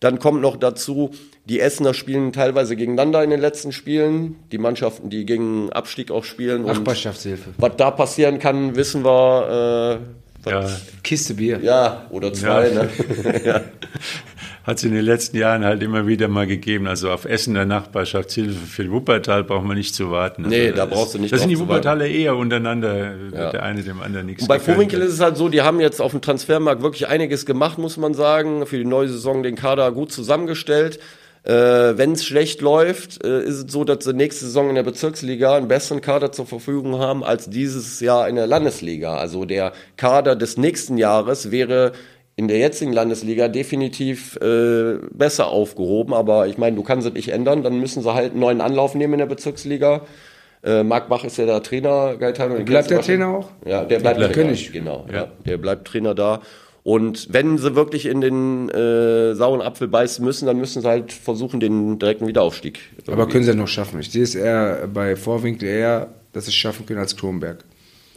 [0.00, 1.10] Dann kommt noch dazu,
[1.46, 4.36] die Essener spielen teilweise gegeneinander in den letzten Spielen.
[4.52, 6.64] Die Mannschaften, die gegen Abstieg auch spielen.
[6.64, 7.50] Und Nachbarschaftshilfe.
[7.58, 9.98] was da passieren kann, wissen wir.
[10.46, 10.68] Äh, ja,
[11.02, 11.58] Kiste Bier.
[11.62, 12.68] ja, oder zwei.
[12.68, 12.82] Ja.
[12.82, 12.90] Ne?
[14.64, 16.86] hat es in den letzten Jahren halt immer wieder mal gegeben.
[16.86, 20.44] Also auf Essen der Nachbarschaftshilfe für Wuppertal braucht man nicht zu warten.
[20.46, 21.58] Also Nee, da brauchst du nicht Das sind die.
[21.58, 23.50] Wuppertaler eher untereinander, Ja.
[23.50, 24.92] der eine dem anderen nichts Und bei hat.
[24.92, 28.14] ist es halt so, die haben jetzt auf dem Transfermarkt wirklich einiges gemacht, muss man
[28.14, 28.64] sagen.
[28.66, 30.98] Für die neue Saison den Kader gut zusammengestellt.
[31.46, 31.52] Äh,
[31.98, 35.56] Wenn es schlecht läuft, äh, ist es so, dass sie nächste Saison in der Bezirksliga
[35.56, 39.18] einen besseren Kader zur Verfügung haben als dieses Jahr in der Landesliga.
[39.18, 41.92] Also der Kader des nächsten Jahres wäre
[42.36, 46.12] in der jetzigen Landesliga definitiv äh, besser aufgehoben.
[46.14, 47.62] Aber ich meine, du kannst es nicht ändern.
[47.62, 50.02] Dann müssen sie halt einen neuen Anlauf nehmen in der Bezirksliga.
[50.64, 52.62] Äh, Marc Bach ist ja der Trainer, Gaetano.
[52.64, 53.02] Bleibt der.
[53.02, 53.50] Trainer auch?
[53.64, 54.48] Ja, der bleibt bleibt Trainer.
[54.48, 54.72] König.
[54.72, 55.14] Genau, ja.
[55.14, 55.28] Ja.
[55.46, 56.40] Der bleibt Trainer da.
[56.82, 61.12] Und wenn sie wirklich in den äh, sauren Apfel beißen müssen, dann müssen sie halt
[61.12, 62.78] versuchen, den direkten Wiederaufstieg.
[63.06, 63.32] Aber irgendwie.
[63.32, 64.00] können sie ja noch schaffen.
[64.00, 67.64] Ich sehe es eher bei Vorwinkel eher, dass sie es schaffen können als Kronberg.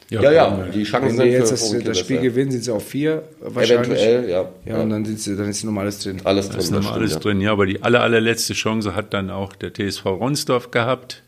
[0.10, 2.72] Ja, ja, die Chancen Wenn sind die jetzt für das, das Spiel gewinnen, sind sie
[2.72, 4.01] auf vier wahrscheinlich.
[4.01, 4.49] Eventuell, ja.
[4.66, 6.22] Ja, und dann, sind sie, dann ist nochmal alles drin.
[6.24, 6.60] alles drin.
[6.60, 7.41] ist das nochmal alles stimmt, drin.
[7.41, 11.24] Ja, aber die aller, allerletzte Chance hat dann auch der TSV Ronsdorf gehabt.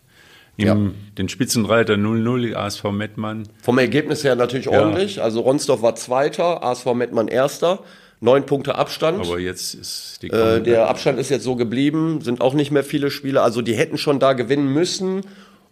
[0.56, 0.78] Im, Ja.
[1.18, 3.44] Den Spitzenreiter 0-0, ASV Mettmann.
[3.62, 5.22] Vom Ergebnis her natürlich ordentlich.
[5.22, 7.80] Also Ronsdorf war Zweiter, ASV Mettmann Erster.
[8.22, 9.26] Neun Punkte Abstand.
[9.26, 12.84] Aber jetzt ist die Äh, der Abstand ist jetzt so geblieben, sind auch nicht mehr
[12.84, 13.42] viele Spiele.
[13.42, 15.22] Also die hätten schon da gewinnen müssen,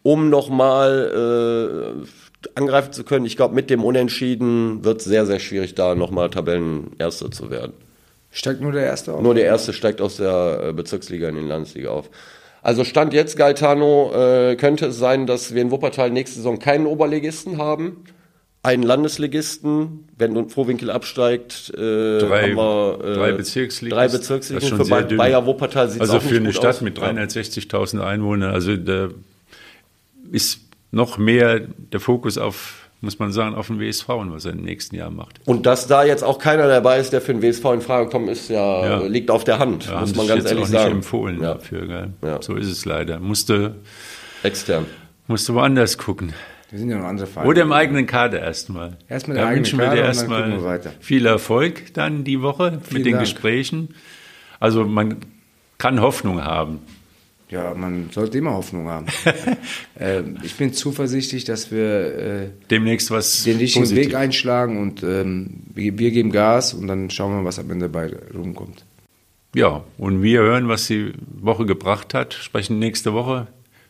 [0.01, 2.07] um nochmal äh,
[2.55, 3.25] angreifen zu können.
[3.25, 7.73] Ich glaube, mit dem Unentschieden wird es sehr, sehr schwierig, da nochmal Tabellenerster zu werden.
[8.31, 9.21] Steigt nur der Erste auf.
[9.21, 12.09] Nur der Erste steigt aus der äh, Bezirksliga in die Landesliga auf.
[12.61, 16.85] Also Stand jetzt, Gaetano, äh, könnte es sein, dass wir in Wuppertal nächste Saison keinen
[16.85, 18.03] Oberligisten haben,
[18.63, 23.89] einen Landesligisten, wenn Vorwinkel absteigt, äh, Drei- haben wir äh, drei Bezirksligisten.
[23.89, 24.77] Drei Bezirksligisten.
[24.77, 25.17] Für sehr Ba- dünn.
[25.17, 26.81] Bayer Wuppertal sieht Also auch für nicht eine gut Stadt aus.
[26.81, 27.05] mit Ja.
[27.09, 29.09] 360.000 Einwohnern, also da
[30.31, 30.59] ist
[30.91, 34.61] noch mehr der Fokus auf, muss man sagen, auf den WSV und was er im
[34.63, 35.39] nächsten Jahr macht.
[35.45, 38.29] Und dass da jetzt auch keiner dabei ist, der für den WSV in Frage kommt,
[38.29, 39.05] ist ja, Ja.
[39.07, 40.91] liegt auf der Hand, Da muss man ganz jetzt ehrlich auch nicht sagen.
[40.95, 41.53] empfohlen Ja.
[41.55, 41.85] dafür.
[41.87, 42.13] Gell?
[42.23, 42.41] Ja.
[42.41, 43.19] So ist es leider.
[43.19, 43.75] Musste,
[44.43, 44.85] Extern.
[45.27, 46.33] musste woanders gucken.
[46.69, 47.49] Wir sind ja noch andere Vereine.
[47.49, 48.97] Oder im eigenen Kader erstmal.
[49.07, 50.91] Erst mit da der eigenen wünschen wir dir Kader und dann erstmal gucken wir weiter.
[50.99, 53.23] viel Erfolg dann die Woche mit den Dank.
[53.23, 53.89] Gesprächen.
[54.59, 55.17] Also man
[55.77, 56.79] kann Hoffnung haben.
[57.49, 59.05] Ja, man sollte immer Hoffnung haben.
[59.99, 64.07] ähm, ich bin zuversichtlich, dass wir äh, Demnächst was den richtigen positiv.
[64.07, 67.89] Weg einschlagen und ähm, wir, wir geben Gas und dann schauen wir, was am Ende
[67.89, 68.83] dabei rumkommt.
[69.55, 73.47] Ja, und wir hören, was die Woche gebracht hat, sprechen nächste Woche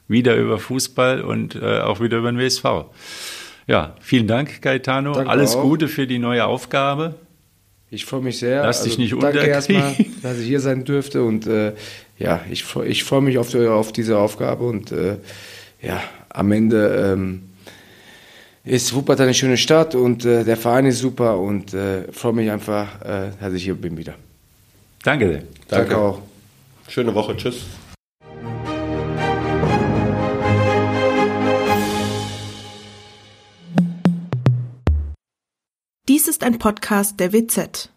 [0.07, 2.63] wieder über Fußball und äh, auch wieder über den WSV.
[3.65, 5.13] Ja, vielen Dank, Gaetano.
[5.13, 5.63] Danke Alles auch.
[5.63, 7.15] Gute für die neue Aufgabe.
[7.89, 8.63] Ich freue mich sehr.
[8.63, 9.53] Also Lass dich nicht danke unterkriegen.
[9.53, 11.73] erstmal, dass ich hier sein dürfte und äh,
[12.17, 15.17] ja, ich, ich freue mich auf, auf diese Aufgabe und äh,
[15.81, 17.49] ja, am Ende ähm,
[18.63, 22.51] ist Wuppertal eine schöne Stadt und äh, der Verein ist super und äh, freue mich
[22.51, 24.15] einfach, äh, dass ich hier bin wieder.
[25.03, 25.43] Danke sehr.
[25.67, 25.89] Danke.
[25.89, 26.21] Danke auch.
[26.87, 27.35] Schöne Woche.
[27.37, 27.65] Tschüss.
[36.07, 37.89] Dies ist ein Podcast der WZ.